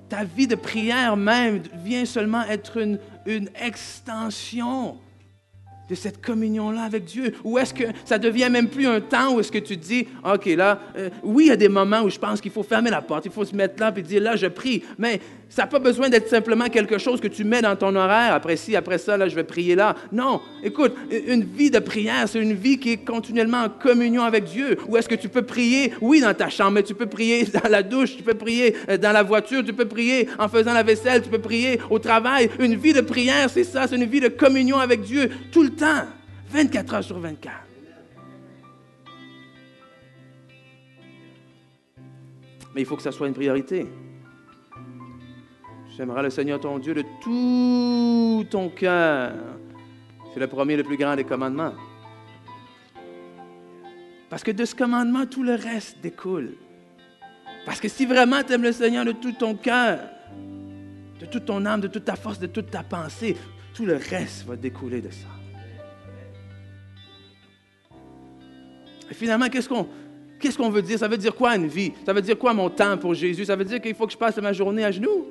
[0.10, 2.98] ta vie de prière même vient seulement être une,
[3.28, 4.98] une extension
[5.92, 7.34] de cette communion-là avec Dieu?
[7.44, 10.46] Ou est-ce que ça devient même plus un temps où est-ce que tu dis, OK,
[10.46, 13.02] là, euh, oui, il y a des moments où je pense qu'il faut fermer la
[13.02, 15.20] porte, il faut se mettre là et dire, là, je prie, mais
[15.52, 18.56] ça n'a pas besoin d'être simplement quelque chose que tu mets dans ton horaire, après
[18.56, 19.96] ci, après ça, là, je vais prier là.
[20.14, 20.96] Non, écoute,
[21.28, 24.78] une vie de prière, c'est une vie qui est continuellement en communion avec Dieu.
[24.88, 27.70] Ou est-ce que tu peux prier, oui, dans ta chambre, mais tu peux prier dans
[27.70, 30.84] la douche, tu peux prier euh, dans la voiture, tu peux prier en faisant la
[30.84, 32.50] vaisselle, tu peux prier au travail.
[32.58, 35.72] Une vie de prière, c'est ça, c'est une vie de communion avec Dieu tout le
[35.72, 35.81] temps,
[36.50, 37.56] 24 heures sur 24.
[42.74, 43.86] Mais il faut que ça soit une priorité.
[45.98, 49.34] J'aimerais le Seigneur ton Dieu de tout ton cœur.
[50.34, 51.74] C'est le premier, le plus grand des commandements.
[54.30, 56.54] Parce que de ce commandement, tout le reste découle.
[57.66, 60.00] Parce que si vraiment tu aimes le Seigneur de tout ton cœur,
[61.20, 63.36] de toute ton âme, de toute ta force, de toute ta pensée,
[63.74, 65.41] tout le reste va découler de ça.
[69.14, 70.98] Finalement, qu'est-ce qu'on veut dire?
[70.98, 71.94] Ça veut dire quoi une vie?
[72.06, 73.46] Ça veut dire quoi mon temps pour Jésus?
[73.46, 75.28] Ça veut dire qu'il faut que je passe ma journée à genoux?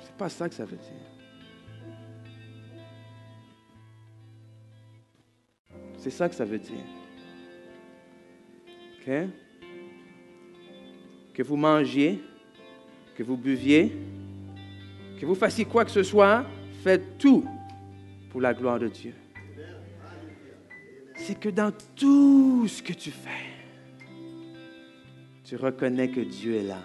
[0.00, 0.92] C'est pas ça que ça veut dire.
[5.98, 6.84] C'est ça que ça veut dire.
[9.00, 9.12] OK?
[11.32, 12.22] Que vous mangiez,
[13.16, 13.92] que vous buviez,
[15.18, 16.44] que vous fassiez quoi que ce soit,
[16.82, 17.44] faites tout
[18.30, 19.14] pour la gloire de Dieu
[21.16, 23.30] c'est que dans tout ce que tu fais,
[25.44, 26.78] tu reconnais que Dieu est là.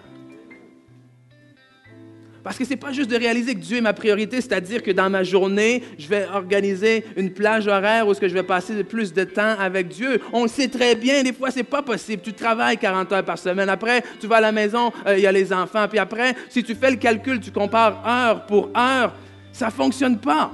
[2.42, 4.90] Parce que ce n'est pas juste de réaliser que Dieu est ma priorité, c'est-à-dire que
[4.90, 8.82] dans ma journée, je vais organiser une plage horaire où ce que je vais passer
[8.82, 10.20] plus de temps avec Dieu.
[10.32, 12.22] On le sait très bien, des fois, ce n'est pas possible.
[12.22, 13.68] Tu travailles 40 heures par semaine.
[13.68, 15.86] Après, tu vas à la maison, euh, il y a les enfants.
[15.88, 19.14] Puis après, si tu fais le calcul, tu compares heure pour heure,
[19.52, 20.50] ça ne fonctionne pas.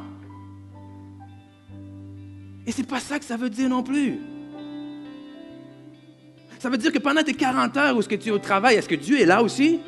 [2.66, 4.18] Et ce n'est pas ça que ça veut dire non plus.
[6.58, 8.76] Ça veut dire que pendant tes 40 heures où ce que tu es au travail,
[8.76, 9.78] est-ce que Dieu est là aussi?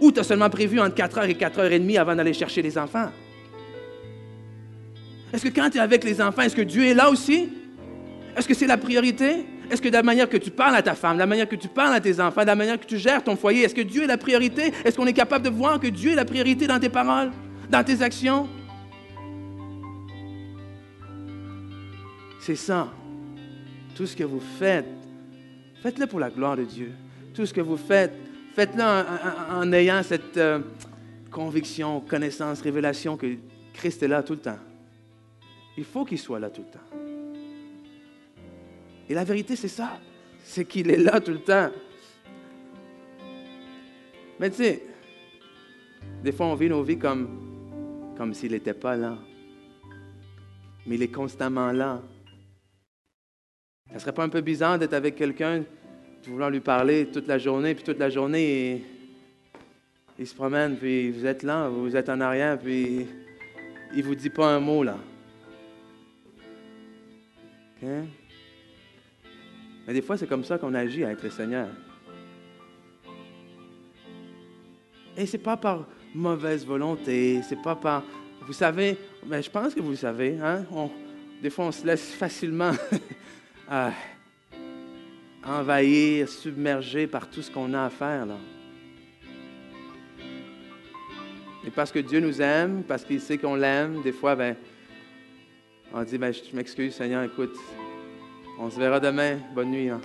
[0.00, 2.32] Ou tu as seulement prévu entre 4 heures et 4 heures et demie avant d'aller
[2.32, 3.10] chercher les enfants?
[5.32, 7.48] Est-ce que quand tu es avec les enfants, est-ce que Dieu est là aussi?
[8.36, 9.44] Est-ce que c'est la priorité?
[9.70, 11.56] Est-ce que de la manière que tu parles à ta femme, de la manière que
[11.56, 13.80] tu parles à tes enfants, de la manière que tu gères ton foyer, est-ce que
[13.80, 14.72] Dieu est la priorité?
[14.84, 17.32] Est-ce qu'on est capable de voir que Dieu est la priorité dans tes paroles,
[17.68, 18.48] dans tes actions?
[22.46, 22.88] C'est ça.
[23.96, 24.86] Tout ce que vous faites,
[25.82, 26.92] faites-le pour la gloire de Dieu.
[27.34, 28.12] Tout ce que vous faites,
[28.54, 28.84] faites-le
[29.52, 30.60] en, ayant cette euh,
[31.28, 33.34] conviction, connaissance, révélation que
[33.72, 34.60] Christ est là tout le temps.
[35.76, 36.98] Il faut qu'il soit là tout le temps.
[39.08, 39.98] Et la vérité, c'est ça.
[40.44, 41.70] C'est qu'il est là tout le temps.
[44.38, 44.84] Mais tu sais,
[46.22, 49.18] des fois, on vit nos vies comme, comme s'il n'était pas là.
[50.86, 52.00] Mais il est constamment là.
[53.92, 55.64] Ça serait pas un peu bizarre d'être avec quelqu'un, de
[56.30, 58.84] vouloir lui parler toute la journée, puis toute la journée,
[60.18, 63.06] il, se promène, puis vous êtes là, vous êtes en arrière, puis
[63.94, 64.98] il vous dit pas un mot, là.
[69.86, 71.68] Mais des fois, c'est comme ça qu'on agit avec le Seigneur.
[75.16, 78.02] Et ce n'est pas par mauvaise volonté, c'est pas par...
[78.42, 80.64] Vous savez, mais je pense que vous le savez, hein?
[81.42, 82.72] des fois, on se laisse facilement
[85.44, 88.26] envahir, submerger par tout ce qu'on a à faire.
[88.26, 88.36] Là.
[91.66, 94.56] Et parce que Dieu nous aime, parce qu'il sait qu'on l'aime, des fois, ben,
[95.92, 97.56] on dit, ben, je m'excuse, Seigneur, écoute,
[98.58, 99.38] on se verra demain.
[99.54, 99.88] Bonne nuit.
[99.88, 100.00] Hein.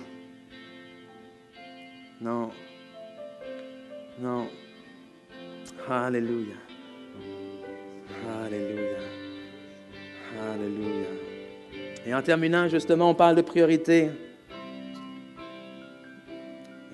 [2.20, 2.50] Non.
[4.20, 4.48] Non.
[5.88, 6.54] Alléluia.
[8.44, 8.98] Alléluia.
[10.40, 11.31] Alléluia.
[12.04, 14.10] Et en terminant, justement, on parle de priorité.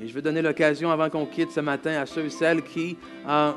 [0.01, 2.97] Et je veux donner l'occasion, avant qu'on quitte ce matin, à ceux et celles qui
[3.27, 3.53] euh,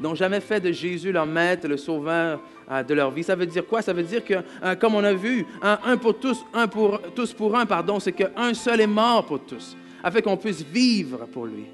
[0.00, 2.40] n'ont jamais fait de Jésus leur maître, le sauveur
[2.70, 3.22] euh, de leur vie.
[3.22, 3.80] Ça veut dire quoi?
[3.80, 4.34] Ça veut dire que,
[4.64, 8.12] euh, comme on a vu, un, pour tous, un pour tous pour un, pardon, c'est
[8.12, 11.66] qu'un seul est mort pour tous, afin qu'on puisse vivre pour lui.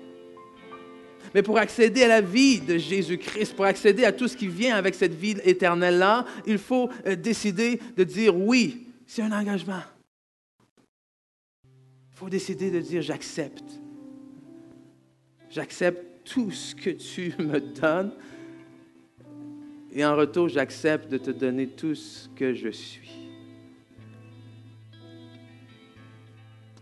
[1.34, 4.76] Mais pour accéder à la vie de Jésus-Christ, pour accéder à tout ce qui vient
[4.76, 8.86] avec cette vie éternelle-là, il faut euh, décider de dire oui.
[9.06, 9.82] C'est un engagement.
[11.64, 13.80] Il faut décider de dire j'accepte.
[15.50, 18.12] J'accepte tout ce que tu me donnes.
[19.92, 23.10] Et en retour, j'accepte de te donner tout ce que je suis.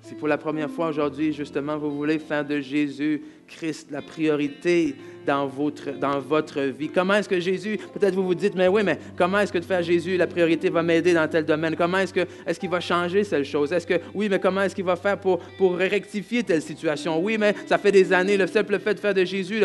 [0.02, 4.94] Si pour la première fois aujourd'hui, justement, vous voulez faire de Jésus Christ la priorité
[5.26, 6.88] dans votre, vie.
[6.88, 9.64] Comment est-ce que Jésus, peut-être vous vous dites, mais oui, mais comment est-ce que de
[9.64, 11.76] faire Jésus la priorité va m'aider dans tel domaine?
[11.76, 13.72] Comment est-ce que est-ce qu'il va changer cette chose?
[13.72, 15.40] Est-ce que, oui, mais comment est-ce qu'il va faire pour,
[15.76, 17.22] rectifier telle situation?
[17.22, 19.64] Oui, mais ça fait des années, le simple fait de faire de Jésus,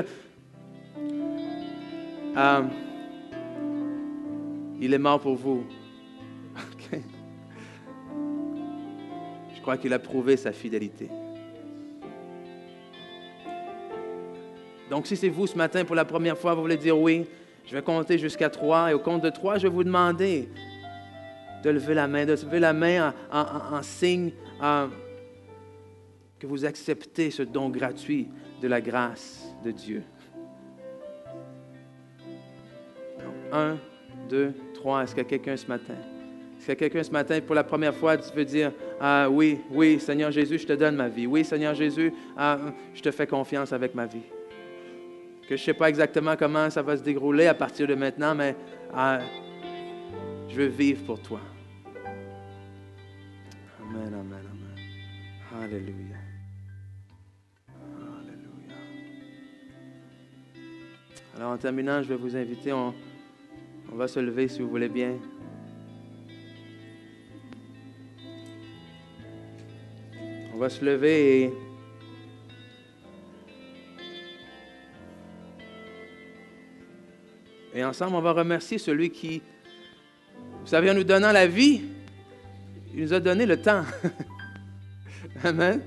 [2.36, 2.62] euh,
[4.82, 5.64] il est mort pour vous.
[9.56, 11.10] Je crois qu'il a prouvé sa fidélité.
[14.94, 17.26] Donc, si c'est vous ce matin pour la première fois, vous voulez dire oui,
[17.66, 20.48] je vais compter jusqu'à trois, et au compte de trois, je vais vous demander
[21.64, 24.30] de lever la main, de lever la main en, signe
[26.38, 28.28] que vous acceptez ce don gratuit
[28.62, 30.04] de la grâce de Dieu.
[33.52, 33.80] un,
[34.30, 35.02] deux, trois.
[35.02, 35.96] Est-ce qu'il y a quelqu'un ce matin?
[36.60, 38.72] Est-ce qu'il y a quelqu'un ce matin, pour la première fois, tu veux dire,
[39.02, 41.26] ah, oui, oui, Seigneur Jésus, je te donne ma vie.
[41.26, 42.60] Oui, Seigneur Jésus, ah,
[42.94, 44.22] je te fais confiance avec ma vie
[45.48, 48.34] que je ne sais pas exactement comment ça va se dérouler à partir de maintenant,
[48.34, 48.56] mais
[48.94, 49.20] ah,
[50.50, 51.39] je veux vivre pour toi.
[53.82, 55.64] Amen, amen, amen.
[55.64, 56.18] Alléluia.
[57.68, 58.76] Alléluia.
[61.36, 62.94] Alors en terminant, je vais vous inviter, on,
[63.91, 65.18] on va se lever si vous voulez bien.
[70.54, 71.54] On va se lever et
[77.84, 79.42] Et ensemble, on va remercier celui qui,
[80.62, 81.82] vous savez, en nous donnant la vie,
[82.96, 83.84] il nous a donné le temps.
[85.44, 85.82] Amen.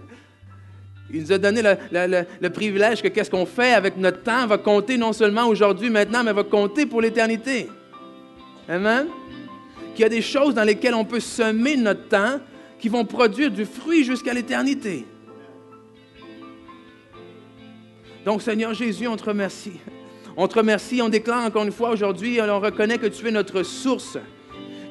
[1.10, 4.98] Il nous a donné le, privilège que qu'est-ce qu'on fait avec notre temps va compter
[4.98, 7.70] non seulement aujourd'hui, maintenant, mais va compter pour l'éternité.
[8.68, 9.06] Amen.
[9.94, 12.40] Qu'il y a des choses dans lesquelles on peut semer notre temps
[12.78, 15.06] qui vont produire du fruit jusqu'à l'éternité.
[18.26, 19.80] Donc, Seigneur Jésus, on te remercie.
[20.38, 23.62] On te remercie, on déclare encore une fois aujourd'hui, on reconnaît que tu es notre
[23.62, 24.18] source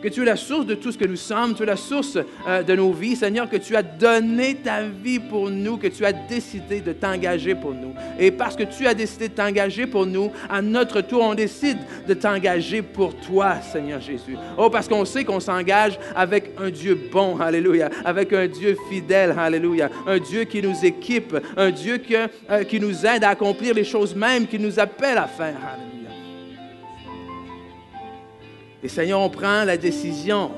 [0.06, 2.20] que tu es la source de tout ce que nous sommes, tu es la source
[2.48, 6.06] euh, de nos vies, Seigneur, que tu as donné ta vie pour nous, que tu
[6.06, 7.96] as décidé de t'engager pour nous.
[8.20, 11.80] Et parce que tu as décidé de t'engager pour nous, à notre tour, on décide
[12.08, 14.38] de t'engager pour toi, Seigneur Jésus.
[14.60, 19.34] Oh, parce qu'on sait qu'on s'engage avec un Dieu bon, alléluia, avec un Dieu fidèle,
[19.36, 22.00] alléluia, un Dieu qui nous équipe, un Dieu
[22.52, 25.58] euh, qui nous aide à accomplir les choses mêmes qu'il nous appelle à faire.
[28.86, 30.52] Et Seigneur, on prend la décision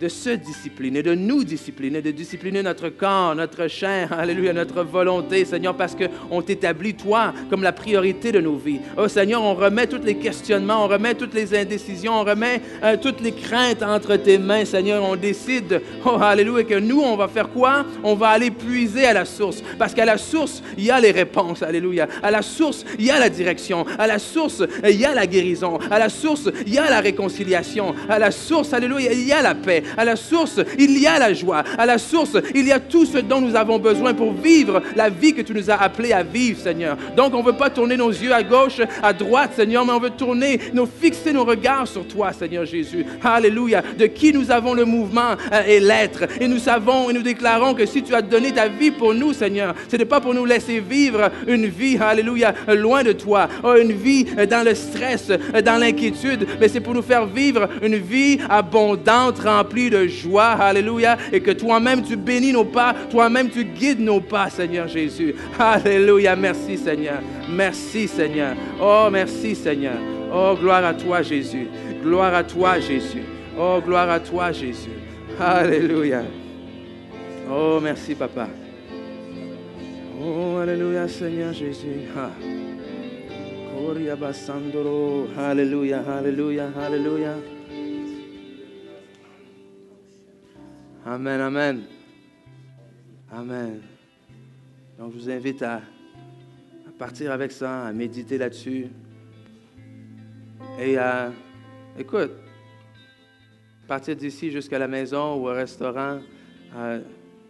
[0.00, 5.44] de se discipliner, de nous discipliner, de discipliner notre corps, notre chair, alléluia, notre volonté,
[5.46, 8.80] Seigneur, parce qu'on t'établit, toi, comme la priorité de nos vies.
[8.98, 12.96] Oh Seigneur, on remet tous les questionnements, on remet toutes les indécisions, on remet euh,
[13.00, 15.02] toutes les craintes entre tes mains, Seigneur.
[15.02, 17.86] On décide, oh alléluia, que nous, on va faire quoi?
[18.04, 21.10] On va aller puiser à la source, parce qu'à la source, il y a les
[21.10, 22.06] réponses, alléluia.
[22.22, 23.86] À la source, il y a la direction.
[23.98, 25.78] À la source, il y a la guérison.
[25.90, 27.94] À la source, il y a la réconciliation.
[28.10, 29.84] À la source, alléluia, il y a la paix.
[29.96, 31.62] À la source, il y a la joie.
[31.78, 35.10] À la source, il y a tout ce dont nous avons besoin pour vivre la
[35.10, 36.96] vie que tu nous as appelés à vivre, Seigneur.
[37.16, 40.00] Donc, on ne veut pas tourner nos yeux à gauche, à droite, Seigneur, mais on
[40.00, 43.04] veut tourner, nous fixer nos regards sur toi, Seigneur Jésus.
[43.22, 43.82] Alléluia.
[43.98, 46.24] De qui nous avons le mouvement euh, et l'être.
[46.40, 49.32] Et nous savons et nous déclarons que si tu as donné ta vie pour nous,
[49.32, 53.48] Seigneur, ce n'est pas pour nous laisser vivre une vie, Alléluia, loin de toi.
[53.64, 57.26] Oh, une vie euh, dans le stress, euh, dans l'inquiétude, mais c'est pour nous faire
[57.26, 60.52] vivre une vie abondante, remplie de joie.
[60.52, 61.16] Alléluia.
[61.32, 65.34] Et que toi-même, tu bénis nos pas, toi-même, tu guides nos pas, Seigneur Jésus.
[65.58, 66.34] Alléluia.
[66.34, 67.20] Merci, Seigneur.
[67.48, 68.56] Merci, Seigneur.
[68.80, 69.96] Oh, merci, Seigneur.
[70.32, 71.68] Oh, gloire à toi, Jésus.
[72.02, 73.22] Gloire à toi, Jésus.
[73.58, 74.90] Oh, gloire à toi, Jésus.
[75.38, 76.22] Alléluia.
[77.50, 78.48] Oh, merci, Papa.
[80.20, 82.08] Oh, Alléluia, Seigneur Jésus.
[82.16, 82.30] Ah.
[85.38, 87.55] Alléluia, Alléluia, Alléluia.
[91.08, 91.84] Amen, Amen.
[93.30, 93.80] Amen.
[94.98, 95.80] Donc, je vous invite à,
[96.98, 98.88] partir avec ça, à méditer là-dessus.
[100.80, 101.32] Et à,
[101.96, 102.32] écoute,
[103.86, 106.18] partir d'ici jusqu'à la maison ou au restaurant,
[106.74, 107.00] euh,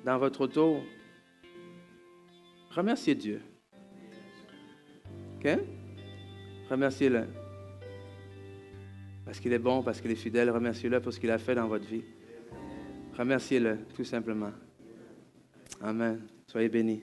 [0.05, 0.83] dans votre auto,
[2.73, 3.41] remerciez Dieu.
[5.39, 5.49] OK?
[6.69, 7.25] Remerciez-le.
[9.25, 10.51] Parce qu'il est bon, parce qu'il est fidèle.
[10.51, 12.05] Remerciez-le pour ce qu'il a fait dans votre vie.
[13.17, 14.53] Remerciez-le, tout simplement.
[15.81, 16.21] Amen.
[16.47, 17.03] Soyez bénis.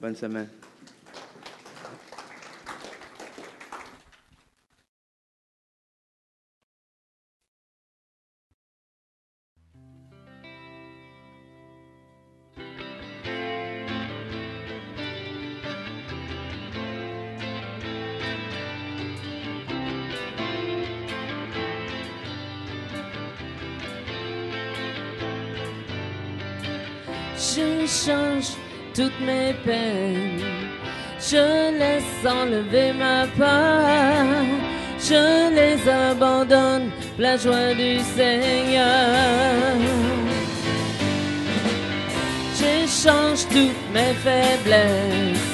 [0.00, 0.48] Bonne semaine.
[31.30, 34.26] Je laisse enlever ma peur.
[34.98, 38.86] Je les abandonne, la joie du Seigneur.
[42.58, 45.50] J'échange toutes mes faiblesses.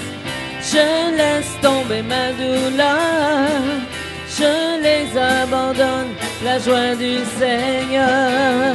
[0.73, 3.49] Je laisse tomber ma douleur.
[4.39, 6.13] Je les abandonne,
[6.45, 8.75] la joie du Seigneur.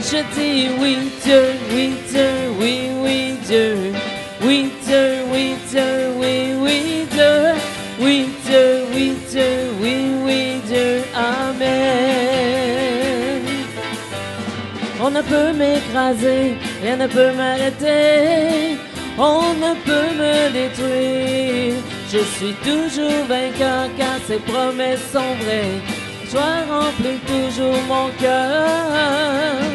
[0.00, 2.30] Je dis oui Dieu, oui Dieu,
[2.60, 5.82] oui, oui Oui Dieu, oui Dieu,
[6.16, 7.52] oui, oui Dieu.
[8.00, 11.02] Oui Dieu, oui Dieu, oui, oui Dieu.
[11.14, 11.82] Amen.
[15.02, 18.78] On ne peut m'écraser, rien ne peut m'arrêter.
[19.18, 21.74] On ne peut me détruire.
[22.10, 25.82] Je suis toujours vainqueur car ses promesses sont vraies.
[26.30, 29.71] Joie remplit toujours mon cœur.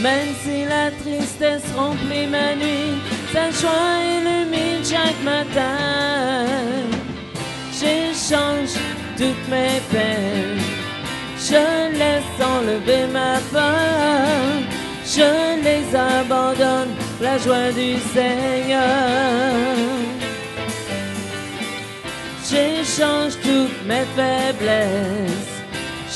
[0.00, 2.98] Même si la tristesse remplit ma nuit,
[3.32, 6.44] sa joie illumine chaque matin.
[7.72, 8.74] J'échange
[9.16, 10.60] toutes mes peines,
[11.38, 14.26] je laisse enlever ma peur,
[15.06, 18.80] je les abandonne, la joie du Seigneur.
[22.48, 25.54] J'échange toutes mes faiblesses,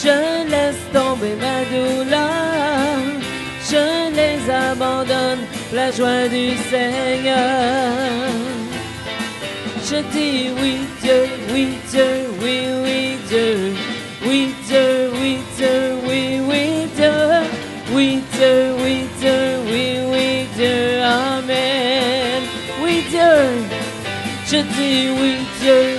[0.03, 2.48] je laisse tomber ma douleur
[4.51, 7.39] abandonne, la joie du Seigneur.
[9.91, 11.23] Je dis oui Dieu,
[11.53, 12.05] oui Dieu,
[12.43, 13.73] oui, oui Dieu,
[14.27, 17.11] oui Dieu, oui Dieu, oui, oui Dieu,
[17.95, 19.41] oui Dieu, oui Dieu,
[19.71, 22.43] oui, oui Dieu, Amen.
[22.83, 23.65] Oui Dieu,
[24.47, 25.98] je dis oui Dieu,